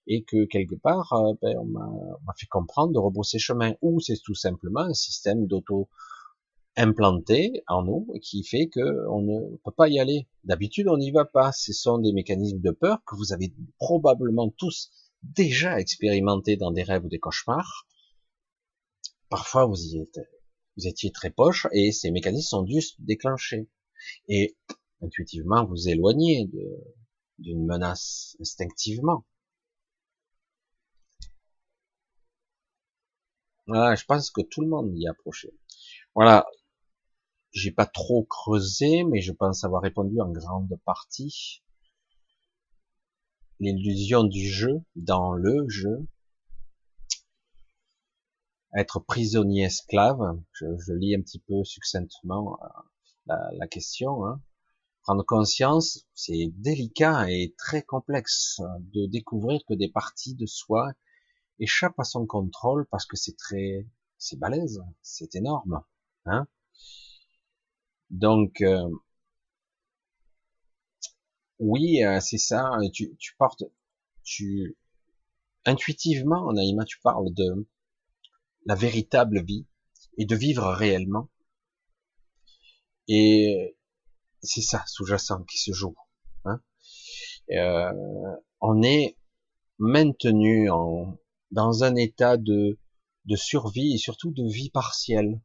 et 0.06 0.22
que 0.24 0.44
quelque 0.44 0.74
part, 0.74 1.12
euh, 1.12 1.32
ben, 1.40 1.56
on 1.58 1.64
m'a 1.64 2.34
fait 2.36 2.46
comprendre 2.46 2.92
de 2.92 2.98
rebrousser 2.98 3.38
chemin, 3.38 3.74
ou 3.82 4.00
c'est 4.00 4.18
tout 4.22 4.34
simplement 4.34 4.80
un 4.80 4.94
système 4.94 5.46
d'auto 5.46 5.88
implanté 6.76 7.62
en 7.68 7.84
nous 7.84 8.06
qui 8.22 8.42
fait 8.42 8.68
que 8.68 9.06
on 9.08 9.22
ne 9.22 9.56
peut 9.64 9.70
pas 9.70 9.88
y 9.88 9.98
aller. 9.98 10.26
D'habitude, 10.44 10.88
on 10.88 10.96
n'y 10.96 11.10
va 11.10 11.24
pas. 11.24 11.52
Ce 11.52 11.72
sont 11.72 11.98
des 11.98 12.12
mécanismes 12.12 12.60
de 12.60 12.70
peur 12.70 12.98
que 13.06 13.16
vous 13.16 13.32
avez 13.32 13.54
probablement 13.78 14.50
tous 14.50 14.90
déjà 15.22 15.80
expérimenté 15.80 16.56
dans 16.56 16.72
des 16.72 16.82
rêves 16.82 17.04
ou 17.04 17.08
des 17.08 17.18
cauchemars. 17.18 17.86
Parfois, 19.28 19.66
vous 19.66 19.80
y 19.80 19.98
êtes, 19.98 20.20
vous 20.76 20.86
étiez 20.86 21.10
très 21.10 21.30
poche 21.30 21.66
et 21.72 21.92
ces 21.92 22.10
mécanismes 22.10 22.48
sont 22.48 22.62
dû 22.62 22.80
se 22.80 22.94
déclencher. 22.98 23.68
Et 24.28 24.56
intuitivement, 25.00 25.64
vous 25.64 25.88
éloignez 25.88 26.50
d'une 27.38 27.64
menace 27.64 28.36
instinctivement. 28.40 29.24
Voilà, 33.66 33.94
je 33.94 34.04
pense 34.04 34.30
que 34.30 34.42
tout 34.42 34.60
le 34.60 34.68
monde 34.68 34.96
y 34.96 35.04
est 35.04 35.08
approché. 35.08 35.50
Voilà. 36.14 36.46
J'ai 37.52 37.70
pas 37.70 37.86
trop 37.86 38.24
creusé, 38.24 39.04
mais 39.04 39.20
je 39.20 39.32
pense 39.32 39.64
avoir 39.64 39.82
répondu 39.82 40.20
en 40.20 40.30
grande 40.30 40.76
partie. 40.84 41.62
L'illusion 43.60 44.24
du 44.24 44.48
jeu 44.48 44.82
dans 44.96 45.32
le 45.32 45.68
jeu. 45.68 46.06
Être 48.76 48.98
prisonnier 48.98 49.64
esclave. 49.64 50.18
Je, 50.52 50.92
lis 50.92 51.14
un 51.14 51.22
petit 51.22 51.38
peu 51.38 51.62
succinctement 51.62 52.58
euh, 53.30 53.34
la, 53.56 53.68
question. 53.68 54.26
Hein. 54.26 54.42
Prendre 55.02 55.24
conscience, 55.24 56.06
c'est 56.14 56.50
délicat 56.56 57.30
et 57.30 57.54
très 57.56 57.82
complexe 57.82 58.60
de 58.92 59.06
découvrir 59.06 59.60
que 59.68 59.74
des 59.74 59.88
parties 59.88 60.34
de 60.34 60.46
soi 60.46 60.92
échappe 61.58 61.98
à 61.98 62.04
son 62.04 62.26
contrôle 62.26 62.86
parce 62.90 63.06
que 63.06 63.16
c'est 63.16 63.36
très, 63.36 63.86
c'est 64.18 64.38
balèze, 64.38 64.82
c'est 65.02 65.34
énorme, 65.34 65.82
hein. 66.26 66.46
Donc, 68.10 68.60
euh, 68.60 68.88
oui, 71.58 72.02
euh, 72.04 72.20
c'est 72.20 72.38
ça. 72.38 72.70
Tu, 72.92 73.16
tu 73.16 73.34
portes, 73.36 73.64
tu 74.22 74.76
intuitivement, 75.64 76.52
Naïma, 76.52 76.84
tu 76.84 77.00
parles 77.00 77.32
de 77.32 77.66
la 78.66 78.74
véritable 78.74 79.42
vie 79.44 79.66
et 80.18 80.26
de 80.26 80.36
vivre 80.36 80.66
réellement. 80.72 81.28
Et 83.08 83.76
c'est 84.42 84.62
ça, 84.62 84.84
sous-jacent, 84.86 85.42
qui 85.44 85.58
se 85.58 85.72
joue. 85.72 85.96
Hein. 86.44 86.60
Euh, 87.50 88.36
on 88.60 88.82
est 88.82 89.16
maintenu 89.78 90.70
en, 90.70 91.18
dans 91.54 91.84
un 91.84 91.94
état 91.94 92.36
de, 92.36 92.78
de 93.26 93.36
survie 93.36 93.94
et 93.94 93.98
surtout 93.98 94.32
de 94.32 94.44
vie 94.44 94.70
partielle, 94.70 95.40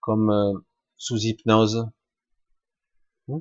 comme 0.00 0.30
euh, 0.30 0.52
sous 0.96 1.16
hypnose, 1.16 1.86
hmm? 3.28 3.38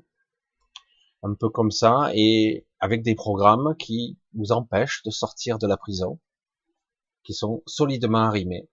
un 1.23 1.33
peu 1.33 1.49
comme 1.49 1.71
ça, 1.71 2.12
et 2.13 2.67
avec 2.79 3.01
des 3.01 3.15
programmes 3.15 3.75
qui 3.77 4.19
vous 4.33 4.51
empêchent 4.51 5.01
de 5.03 5.09
sortir 5.09 5.57
de 5.57 5.65
la 5.65 5.75
prison, 5.75 6.19
qui 7.23 7.33
sont 7.33 7.63
solidement 7.65 8.19
arrimés. 8.19 8.69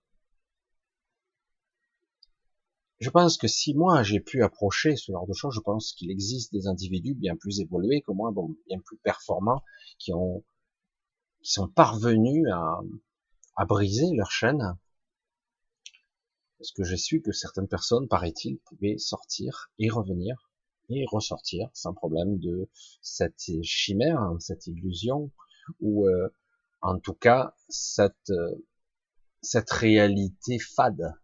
Je 3.01 3.09
pense 3.09 3.39
que 3.39 3.49
si 3.49 3.75
moi 3.75 4.03
j'ai 4.03 4.21
pu 4.21 4.43
approcher 4.43 4.97
ce 4.97 5.13
genre 5.13 5.27
de 5.27 5.33
choses, 5.33 5.55
je 5.55 5.61
pense 5.61 5.93
qu'il 5.93 6.11
existe 6.11 6.53
des 6.53 6.67
individus 6.67 7.15
bien 7.15 7.37
plus 7.37 7.61
évolués 7.61 8.03
que 8.03 8.13
moi, 8.13 8.33
bon, 8.33 8.55
bien 8.67 8.81
plus 8.81 8.99
performants, 8.99 9.63
qui 9.99 10.13
ont 10.13 10.45
qui 11.47 11.53
sont 11.53 11.69
parvenus 11.69 12.45
à, 13.57 13.65
briser 13.67 14.11
leur 14.17 14.33
chaîne. 14.33 14.77
Parce 16.59 16.73
que 16.73 16.83
j'ai 16.83 16.97
su 16.97 17.23
que 17.23 17.31
certaines 17.31 17.69
personnes, 17.69 18.09
paraît-il, 18.09 18.59
pouvaient 18.65 18.99
sortir 18.99 19.71
et 19.79 19.89
revenir 19.89 20.51
et 20.89 21.05
ressortir 21.09 21.69
sans 21.73 21.95
problème 21.95 22.39
de 22.39 22.69
cette 23.01 23.63
chimère, 23.63 24.21
cette 24.41 24.67
illusion, 24.67 25.31
ou 25.81 26.09
euh, 26.09 26.29
en 26.81 26.99
tout 26.99 27.15
cas 27.15 27.55
cette 27.69 28.33
cette 29.41 29.71
réalité 29.71 30.59
fade. 30.59 31.15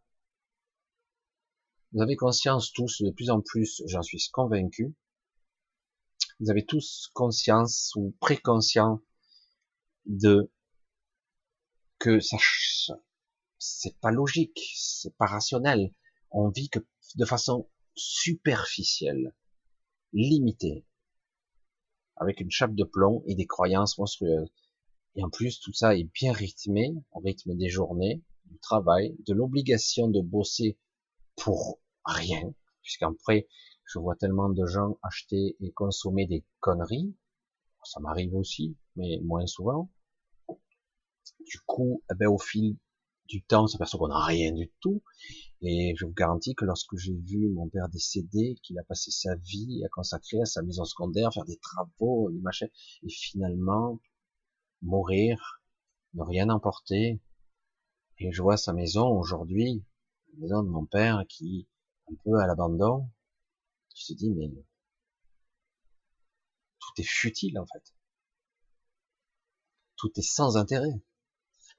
Vous 1.92 2.00
avez 2.00 2.14
conscience 2.14 2.72
tous 2.72 3.02
de 3.02 3.10
plus 3.10 3.30
en 3.30 3.40
plus, 3.40 3.82
j'en 3.86 4.02
suis 4.02 4.28
convaincu, 4.32 4.94
vous 6.38 6.50
avez 6.50 6.64
tous 6.64 7.10
conscience 7.12 7.92
ou 7.96 8.14
préconscient 8.20 9.02
de 10.06 10.50
que 11.98 12.20
ça 12.20 12.36
c'est 13.58 13.96
pas 14.00 14.10
logique, 14.10 14.60
c'est 14.74 15.16
pas 15.16 15.26
rationnel. 15.26 15.94
On 16.32 16.48
vit 16.48 16.68
que 16.68 16.80
de 17.14 17.24
façon 17.24 17.68
superficielle, 17.94 19.34
limitée, 20.12 20.84
avec 22.16 22.40
une 22.40 22.50
chape 22.50 22.74
de 22.74 22.84
plomb 22.84 23.22
et 23.26 23.34
des 23.34 23.46
croyances 23.46 23.98
monstrueuses. 23.98 24.52
Et 25.14 25.22
en 25.22 25.30
plus, 25.30 25.60
tout 25.60 25.72
ça 25.72 25.96
est 25.96 26.10
bien 26.12 26.32
rythmé, 26.32 26.92
au 27.12 27.20
rythme 27.20 27.54
des 27.56 27.68
journées, 27.68 28.22
du 28.46 28.58
travail, 28.58 29.14
de 29.26 29.34
l'obligation 29.34 30.08
de 30.08 30.20
bosser 30.20 30.78
pour 31.36 31.80
rien, 32.04 32.54
puisqu'après, 32.82 33.46
je 33.84 33.98
vois 33.98 34.16
tellement 34.16 34.48
de 34.48 34.66
gens 34.66 34.98
acheter 35.02 35.56
et 35.60 35.70
consommer 35.72 36.26
des 36.26 36.44
conneries, 36.60 37.14
ça 37.84 38.00
m'arrive 38.00 38.34
aussi, 38.34 38.76
mais 38.96 39.20
moins 39.22 39.46
souvent. 39.46 39.90
Du 41.40 41.58
coup, 41.66 42.02
eh 42.10 42.14
ben, 42.14 42.28
au 42.28 42.38
fil 42.38 42.76
du 43.26 43.42
temps, 43.42 43.64
on 43.64 43.66
s'aperçoit 43.66 43.98
qu'on 43.98 44.08
n'a 44.08 44.24
rien 44.24 44.52
du 44.52 44.70
tout. 44.80 45.02
Et 45.62 45.94
je 45.96 46.04
vous 46.06 46.12
garantis 46.12 46.54
que 46.54 46.64
lorsque 46.64 46.96
j'ai 46.96 47.14
vu 47.14 47.48
mon 47.48 47.68
père 47.68 47.88
décédé, 47.88 48.56
qu'il 48.62 48.78
a 48.78 48.84
passé 48.84 49.10
sa 49.10 49.34
vie 49.36 49.82
à 49.84 49.88
consacrer 49.88 50.40
à 50.40 50.44
sa 50.44 50.62
maison 50.62 50.84
secondaire, 50.84 51.32
faire 51.32 51.44
des 51.44 51.58
travaux, 51.58 52.30
des 52.30 52.40
machins, 52.40 52.68
et 53.02 53.08
finalement 53.08 54.00
mourir, 54.82 55.62
ne 56.14 56.22
rien 56.22 56.50
emporter, 56.50 57.20
et 58.18 58.32
je 58.32 58.42
vois 58.42 58.56
sa 58.56 58.72
maison 58.72 59.08
aujourd'hui, 59.08 59.84
la 60.34 60.40
maison 60.40 60.62
de 60.62 60.68
mon 60.68 60.86
père 60.86 61.24
qui 61.28 61.66
un 62.10 62.14
peu 62.24 62.38
à 62.38 62.46
l'abandon, 62.46 63.08
je 63.94 64.04
se 64.04 64.12
dis 64.14 64.30
mais 64.30 64.50
tout 66.94 67.02
est 67.02 67.06
futile 67.06 67.58
en 67.58 67.66
fait. 67.66 67.94
Tout 69.96 70.10
est 70.16 70.22
sans 70.22 70.56
intérêt. 70.56 71.00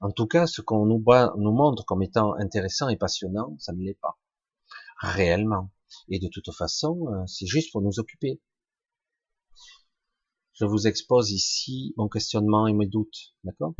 En 0.00 0.10
tout 0.10 0.26
cas, 0.26 0.46
ce 0.46 0.60
qu'on 0.60 0.86
nous, 0.86 0.98
montre 0.98 1.84
comme 1.84 2.02
étant 2.02 2.34
intéressant 2.34 2.88
et 2.88 2.96
passionnant, 2.96 3.56
ça 3.58 3.72
ne 3.72 3.82
l'est 3.82 3.98
pas. 4.00 4.18
Réellement. 5.00 5.70
Et 6.08 6.18
de 6.18 6.28
toute 6.28 6.52
façon, 6.52 7.06
euh, 7.08 7.26
c'est 7.26 7.46
juste 7.46 7.70
pour 7.72 7.82
nous 7.82 7.98
occuper. 7.98 8.40
Je 10.54 10.64
vous 10.64 10.86
expose 10.86 11.30
ici 11.32 11.94
mon 11.96 12.08
questionnement 12.08 12.66
et 12.66 12.72
mes 12.72 12.86
doutes, 12.86 13.34
d'accord? 13.44 13.74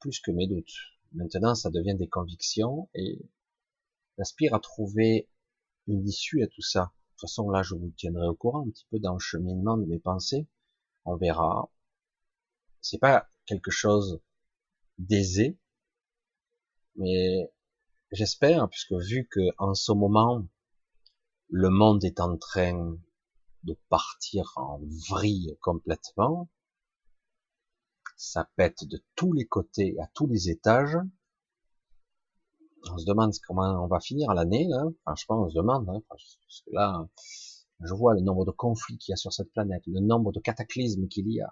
Plus 0.00 0.20
que 0.20 0.30
mes 0.30 0.46
doutes. 0.46 0.72
Maintenant, 1.12 1.54
ça 1.54 1.70
devient 1.70 1.96
des 1.96 2.08
convictions 2.08 2.88
et 2.94 3.20
j'aspire 4.16 4.54
à 4.54 4.60
trouver 4.60 5.28
une 5.86 6.06
issue 6.06 6.42
à 6.42 6.46
tout 6.46 6.62
ça. 6.62 6.92
De 7.18 7.22
toute 7.22 7.30
façon, 7.30 7.50
là, 7.50 7.64
je 7.64 7.74
vous 7.74 7.90
tiendrai 7.96 8.28
au 8.28 8.36
courant 8.36 8.64
un 8.64 8.70
petit 8.70 8.86
peu 8.92 9.00
dans 9.00 9.14
le 9.14 9.18
cheminement 9.18 9.76
de 9.76 9.86
mes 9.86 9.98
pensées. 9.98 10.46
On 11.04 11.16
verra. 11.16 11.68
C'est 12.80 12.98
pas 12.98 13.28
quelque 13.44 13.72
chose 13.72 14.20
d'aisé, 14.98 15.58
mais 16.94 17.52
j'espère, 18.12 18.68
puisque 18.68 18.92
vu 18.92 19.26
que 19.28 19.40
en 19.58 19.74
ce 19.74 19.90
moment, 19.90 20.46
le 21.48 21.70
monde 21.70 22.04
est 22.04 22.20
en 22.20 22.36
train 22.36 22.96
de 23.64 23.76
partir 23.88 24.52
en 24.54 24.80
vrille 25.10 25.58
complètement, 25.60 26.48
ça 28.16 28.48
pète 28.54 28.84
de 28.84 29.04
tous 29.16 29.32
les 29.32 29.48
côtés, 29.48 29.96
à 30.00 30.06
tous 30.14 30.28
les 30.28 30.50
étages. 30.50 30.96
On 32.90 32.98
se 32.98 33.04
demande 33.04 33.32
comment 33.46 33.84
on 33.84 33.86
va 33.86 34.00
finir 34.00 34.32
l'année, 34.34 34.66
là. 34.68 34.84
Franchement, 35.02 35.42
on 35.44 35.48
se 35.48 35.54
demande, 35.54 35.88
hein, 35.88 36.02
parce 36.08 36.38
que 36.64 36.70
là, 36.72 37.08
je 37.80 37.94
vois 37.94 38.14
le 38.14 38.20
nombre 38.20 38.44
de 38.44 38.50
conflits 38.50 38.98
qu'il 38.98 39.12
y 39.12 39.14
a 39.14 39.16
sur 39.16 39.32
cette 39.32 39.52
planète, 39.52 39.82
le 39.86 40.00
nombre 40.00 40.32
de 40.32 40.40
cataclysmes 40.40 41.08
qu'il 41.08 41.30
y 41.30 41.40
a, 41.40 41.48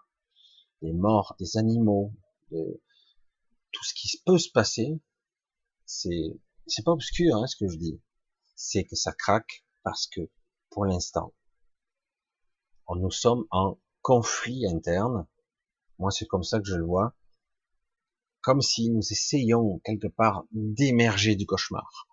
des 0.82 0.92
morts, 0.92 1.36
des 1.38 1.56
animaux, 1.56 2.12
de, 2.50 2.80
tout 3.72 3.84
ce 3.84 3.94
qui 3.94 4.22
peut 4.24 4.38
se 4.38 4.50
passer, 4.50 5.00
c'est 5.84 6.40
c'est 6.66 6.84
pas 6.84 6.92
obscur 6.92 7.36
hein, 7.36 7.46
ce 7.46 7.56
que 7.56 7.68
je 7.68 7.76
dis, 7.78 8.00
c'est 8.56 8.84
que 8.84 8.96
ça 8.96 9.12
craque 9.12 9.64
parce 9.84 10.08
que 10.08 10.20
pour 10.70 10.84
l'instant, 10.84 11.32
nous 12.94 13.10
sommes 13.10 13.44
en 13.50 13.78
conflit 14.02 14.66
interne. 14.66 15.26
Moi, 15.98 16.10
c'est 16.10 16.26
comme 16.26 16.42
ça 16.42 16.58
que 16.60 16.66
je 16.66 16.76
le 16.76 16.84
vois, 16.84 17.15
comme 18.46 18.62
si 18.62 18.90
nous 18.90 19.00
essayions 19.00 19.80
quelque 19.80 20.06
part 20.06 20.44
d'émerger 20.52 21.34
du 21.34 21.46
cauchemar. 21.46 22.06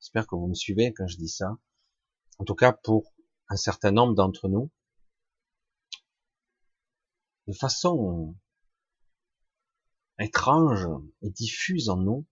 J'espère 0.00 0.26
que 0.26 0.34
vous 0.34 0.46
me 0.46 0.54
suivez 0.54 0.94
quand 0.94 1.06
je 1.08 1.18
dis 1.18 1.28
ça. 1.28 1.58
En 2.38 2.44
tout 2.44 2.54
cas, 2.54 2.72
pour 2.72 3.12
un 3.50 3.56
certain 3.56 3.90
nombre 3.90 4.14
d'entre 4.14 4.48
nous, 4.48 4.70
de 7.48 7.52
façon 7.52 8.34
étrange 10.18 10.88
et 11.20 11.28
diffuse 11.28 11.90
en 11.90 11.98
nous, 11.98 12.26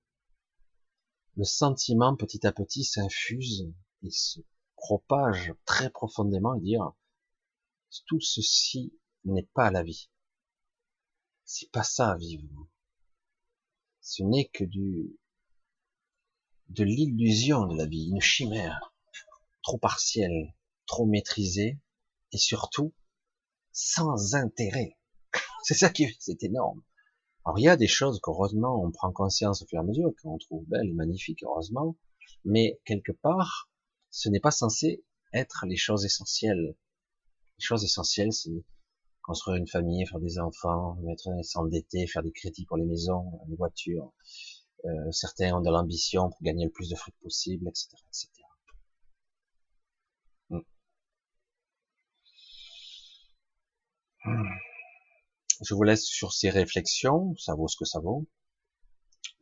le 1.37 1.45
sentiment 1.45 2.17
petit 2.17 2.47
à 2.47 2.53
petit 2.53 2.85
s'infuse 2.85 3.71
et 4.03 4.11
se 4.11 4.41
propage 4.77 5.53
très 5.67 5.91
profondément 5.91 6.55
et 6.55 6.61
dire 6.63 6.91
tout 8.07 8.23
ceci 8.23 8.99
n'est 9.27 9.51
pas 9.53 9.71
la 9.71 9.83
vie. 9.83 10.09
C'est 11.45 11.71
pas 11.71 11.85
ça 11.85 12.17
vivre. 12.17 12.67
Ce 14.11 14.23
n'est 14.23 14.49
que 14.49 14.65
du 14.65 15.19
de 16.71 16.83
l'illusion 16.83 17.67
de 17.67 17.77
la 17.77 17.85
vie, 17.85 18.09
une 18.09 18.23
chimère 18.23 18.95
trop 19.63 19.77
partielle, 19.77 20.55
trop 20.87 21.05
maîtrisée 21.05 21.79
et 22.33 22.39
surtout 22.39 22.95
sans 23.71 24.35
intérêt. 24.35 24.97
C'est 25.63 25.75
ça 25.75 25.91
qui 25.91 26.07
c'est 26.21 26.43
énorme. 26.43 26.83
Alors 27.45 27.59
il 27.59 27.65
y 27.65 27.69
a 27.69 27.77
des 27.77 27.87
choses 27.87 28.19
qu'heureusement 28.23 28.83
on 28.83 28.91
prend 28.91 29.13
conscience 29.13 29.61
au 29.61 29.67
fur 29.67 29.77
et 29.77 29.81
à 29.81 29.85
mesure, 29.85 30.11
qu'on 30.23 30.39
trouve 30.39 30.65
belles 30.69 30.95
magnifiques, 30.95 31.43
heureusement, 31.43 31.95
mais 32.47 32.81
quelque 32.87 33.13
part, 33.13 33.69
ce 34.09 34.31
n'est 34.31 34.41
pas 34.41 34.51
censé 34.51 35.05
être 35.35 35.67
les 35.67 35.77
choses 35.77 36.07
essentielles. 36.07 36.75
Les 37.59 37.63
choses 37.63 37.85
essentielles, 37.85 38.33
c'est 38.33 38.65
construire 39.29 39.59
une 39.59 39.69
famille, 39.69 40.07
faire 40.07 40.21
des 40.21 40.39
enfants, 40.39 40.97
mettre 41.03 41.29
s'endetter, 41.45 42.07
faire 42.07 42.23
des 42.23 42.33
crédits 42.33 42.65
pour 42.65 42.79
les 42.79 42.87
maisons, 42.87 43.43
les 43.49 43.57
voitures. 43.57 44.11
Euh, 44.87 45.13
certains 45.13 45.53
ont 45.55 45.61
de 45.61 45.71
l'ambition 45.71 46.31
pour 46.31 46.43
gagner 46.43 46.65
le 46.65 46.71
plus 46.71 46.89
de 46.89 46.97
fric 46.97 47.15
possible, 47.21 47.69
etc., 47.69 47.89
etc. 48.09 48.31
Hmm. 50.51 50.61
Je 55.61 55.75
vous 55.75 55.83
laisse 55.83 56.05
sur 56.05 56.33
ces 56.33 56.49
réflexions, 56.49 57.37
ça 57.37 57.55
vaut 57.55 57.69
ce 57.69 57.77
que 57.77 57.85
ça 57.85 58.01
vaut. 58.01 58.27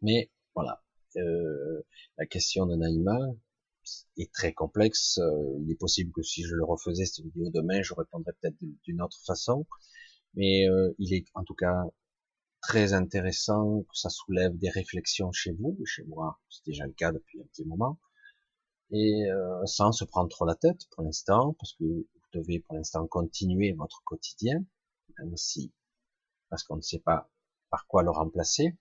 Mais 0.02 0.32
voilà, 0.56 0.82
euh, 1.16 1.82
la 2.18 2.26
question 2.26 2.66
de 2.66 2.74
Naïma 2.74 3.18
est 4.16 4.32
très 4.32 4.52
complexe. 4.52 5.18
Euh, 5.18 5.58
il 5.60 5.70
est 5.70 5.76
possible 5.76 6.12
que 6.12 6.22
si 6.22 6.42
je 6.44 6.54
le 6.54 6.64
refaisais 6.64 7.04
cette 7.06 7.24
vidéo 7.24 7.50
demain, 7.50 7.82
je 7.82 7.94
répondrais 7.94 8.32
peut-être 8.40 8.56
d'une 8.84 9.02
autre 9.02 9.18
façon. 9.24 9.66
Mais 10.34 10.68
euh, 10.68 10.94
il 10.98 11.14
est 11.14 11.26
en 11.34 11.44
tout 11.44 11.54
cas 11.54 11.82
très 12.62 12.92
intéressant 12.92 13.82
que 13.82 13.96
ça 13.96 14.10
soulève 14.10 14.56
des 14.56 14.70
réflexions 14.70 15.32
chez 15.32 15.52
vous, 15.52 15.78
chez 15.84 16.04
moi, 16.04 16.40
c'est 16.48 16.64
déjà 16.66 16.86
le 16.86 16.92
cas 16.92 17.12
depuis 17.12 17.40
un 17.40 17.44
petit 17.44 17.64
moment, 17.64 18.00
et 18.90 19.24
sans 19.66 19.92
se 19.92 20.04
prendre 20.04 20.28
trop 20.30 20.46
la 20.46 20.56
tête 20.56 20.88
pour 20.90 21.04
l'instant, 21.04 21.54
parce 21.60 21.74
que 21.74 21.84
vous 21.84 22.06
devez 22.32 22.60
pour 22.60 22.74
l'instant 22.74 23.06
continuer 23.06 23.72
votre 23.72 24.02
quotidien, 24.04 24.64
même 25.18 25.36
si 25.36 25.72
parce 26.48 26.64
qu'on 26.64 26.76
ne 26.76 26.82
sait 26.82 26.98
pas 26.98 27.30
par 27.70 27.86
quoi 27.86 28.02
le 28.02 28.10
remplacer, 28.10 28.76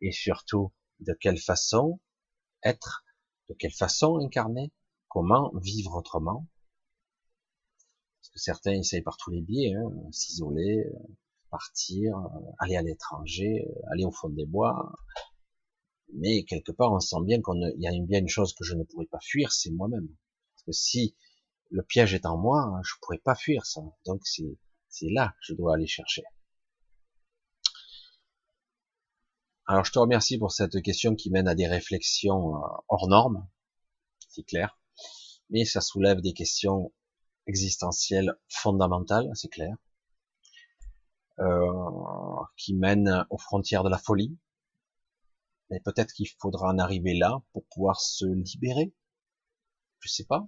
et 0.00 0.12
surtout 0.12 0.72
de 1.00 1.12
quelle 1.12 1.38
façon 1.38 2.00
être, 2.62 3.04
de 3.48 3.54
quelle 3.54 3.72
façon 3.72 4.18
incarner, 4.18 4.72
comment 5.08 5.52
vivre 5.56 5.94
autrement? 5.94 6.46
Parce 8.20 8.30
que 8.30 8.38
certains 8.38 8.72
essayent 8.72 9.02
par 9.02 9.16
tous 9.16 9.30
les 9.30 9.40
biais, 9.40 9.74
hein, 9.74 9.90
s'isoler, 10.10 10.84
partir, 11.50 12.16
aller 12.58 12.76
à 12.76 12.82
l'étranger, 12.82 13.66
aller 13.92 14.04
au 14.04 14.10
fond 14.10 14.28
des 14.28 14.46
bois. 14.46 14.92
Mais 16.12 16.44
quelque 16.44 16.72
part, 16.72 16.92
on 16.92 17.00
sent 17.00 17.22
bien 17.24 17.40
qu'il 17.40 17.74
y 17.78 17.86
a 17.86 17.92
bien 18.02 18.20
une 18.20 18.28
chose 18.28 18.54
que 18.54 18.64
je 18.64 18.74
ne 18.74 18.84
pourrais 18.84 19.06
pas 19.06 19.20
fuir, 19.20 19.52
c'est 19.52 19.70
moi-même. 19.70 20.08
Parce 20.54 20.64
que 20.64 20.72
si 20.72 21.16
le 21.70 21.82
piège 21.82 22.14
est 22.14 22.26
en 22.26 22.36
moi, 22.36 22.80
je 22.84 22.94
ne 22.94 23.00
pourrais 23.00 23.18
pas 23.18 23.34
fuir 23.34 23.64
ça. 23.66 23.80
Donc 24.04 24.22
c'est 24.26 25.10
là 25.10 25.28
que 25.28 25.46
je 25.48 25.54
dois 25.54 25.74
aller 25.74 25.86
chercher. 25.86 26.22
Alors 29.68 29.84
je 29.84 29.90
te 29.90 29.98
remercie 29.98 30.38
pour 30.38 30.52
cette 30.52 30.80
question 30.80 31.16
qui 31.16 31.28
mène 31.30 31.48
à 31.48 31.56
des 31.56 31.66
réflexions 31.66 32.54
euh, 32.54 32.68
hors 32.88 33.08
normes, 33.08 33.48
c'est 34.28 34.44
clair, 34.44 34.78
mais 35.50 35.64
ça 35.64 35.80
soulève 35.80 36.20
des 36.20 36.34
questions 36.34 36.92
existentielles 37.48 38.38
fondamentales, 38.48 39.28
c'est 39.34 39.48
clair, 39.48 39.76
euh, 41.40 41.72
qui 42.56 42.74
mènent 42.74 43.26
aux 43.30 43.38
frontières 43.38 43.82
de 43.82 43.88
la 43.88 43.98
folie. 43.98 44.38
Mais 45.70 45.80
peut-être 45.80 46.12
qu'il 46.12 46.28
faudra 46.38 46.68
en 46.68 46.78
arriver 46.78 47.14
là 47.14 47.42
pour 47.52 47.64
pouvoir 47.66 48.00
se 48.00 48.24
libérer. 48.24 48.94
Je 49.98 50.08
sais 50.08 50.24
pas. 50.26 50.46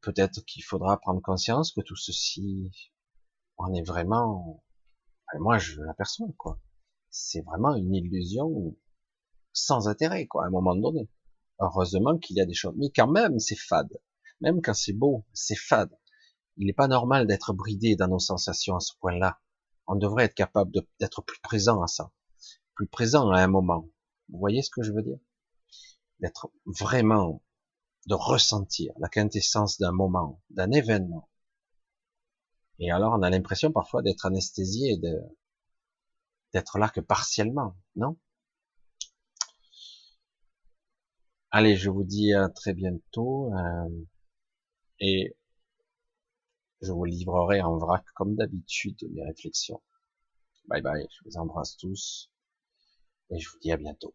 Peut-être 0.00 0.42
qu'il 0.46 0.64
faudra 0.64 0.98
prendre 0.98 1.20
conscience 1.20 1.72
que 1.72 1.82
tout 1.82 1.96
ceci, 1.96 2.70
on 3.58 3.74
est 3.74 3.82
vraiment, 3.82 4.62
moi 5.38 5.58
je 5.58 5.82
l'aperçois 5.82 6.28
quoi 6.38 6.58
c'est 7.10 7.42
vraiment 7.42 7.74
une 7.74 7.94
illusion 7.94 8.76
sans 9.52 9.88
intérêt, 9.88 10.26
quoi, 10.26 10.44
à 10.44 10.46
un 10.48 10.50
moment 10.50 10.76
donné. 10.76 11.08
Heureusement 11.60 12.18
qu'il 12.18 12.36
y 12.36 12.40
a 12.40 12.46
des 12.46 12.54
choses. 12.54 12.74
Mais 12.76 12.90
quand 12.90 13.08
même, 13.08 13.38
c'est 13.38 13.56
fade. 13.56 14.00
Même 14.40 14.62
quand 14.62 14.74
c'est 14.74 14.92
beau, 14.92 15.24
c'est 15.32 15.58
fade. 15.58 15.96
Il 16.56 16.66
n'est 16.66 16.72
pas 16.72 16.88
normal 16.88 17.26
d'être 17.26 17.52
bridé 17.52 17.96
dans 17.96 18.08
nos 18.08 18.18
sensations 18.18 18.76
à 18.76 18.80
ce 18.80 18.92
point-là. 19.00 19.40
On 19.86 19.96
devrait 19.96 20.24
être 20.24 20.34
capable 20.34 20.72
d'être 21.00 21.22
plus 21.22 21.40
présent 21.40 21.82
à 21.82 21.86
ça. 21.86 22.12
Plus 22.74 22.86
présent 22.86 23.30
à 23.30 23.40
un 23.40 23.48
moment. 23.48 23.88
Vous 24.28 24.38
voyez 24.38 24.62
ce 24.62 24.70
que 24.70 24.82
je 24.82 24.92
veux 24.92 25.02
dire? 25.02 25.18
D'être 26.20 26.52
vraiment, 26.66 27.42
de 28.06 28.14
ressentir 28.14 28.92
la 28.98 29.08
quintessence 29.08 29.78
d'un 29.78 29.92
moment, 29.92 30.42
d'un 30.50 30.70
événement. 30.70 31.28
Et 32.78 32.90
alors, 32.92 33.14
on 33.18 33.22
a 33.22 33.30
l'impression 33.30 33.72
parfois 33.72 34.02
d'être 34.02 34.26
anesthésié 34.26 34.98
de, 34.98 35.20
d'être 36.52 36.78
là 36.78 36.88
que 36.88 37.00
partiellement, 37.00 37.76
non? 37.96 38.16
Allez, 41.50 41.76
je 41.76 41.90
vous 41.90 42.04
dis 42.04 42.32
à 42.32 42.48
très 42.48 42.72
bientôt 42.72 43.52
euh, 43.52 43.88
et 45.00 45.34
je 46.82 46.90
vous 46.90 47.04
livrerai 47.04 47.62
en 47.62 47.76
vrac 47.78 48.04
comme 48.14 48.34
d'habitude 48.34 48.98
mes 49.12 49.22
réflexions. 49.22 49.80
Bye 50.68 50.82
bye, 50.82 51.06
je 51.10 51.24
vous 51.24 51.36
embrasse 51.38 51.76
tous 51.76 52.30
et 53.30 53.38
je 53.38 53.48
vous 53.48 53.58
dis 53.60 53.72
à 53.72 53.76
bientôt. 53.78 54.14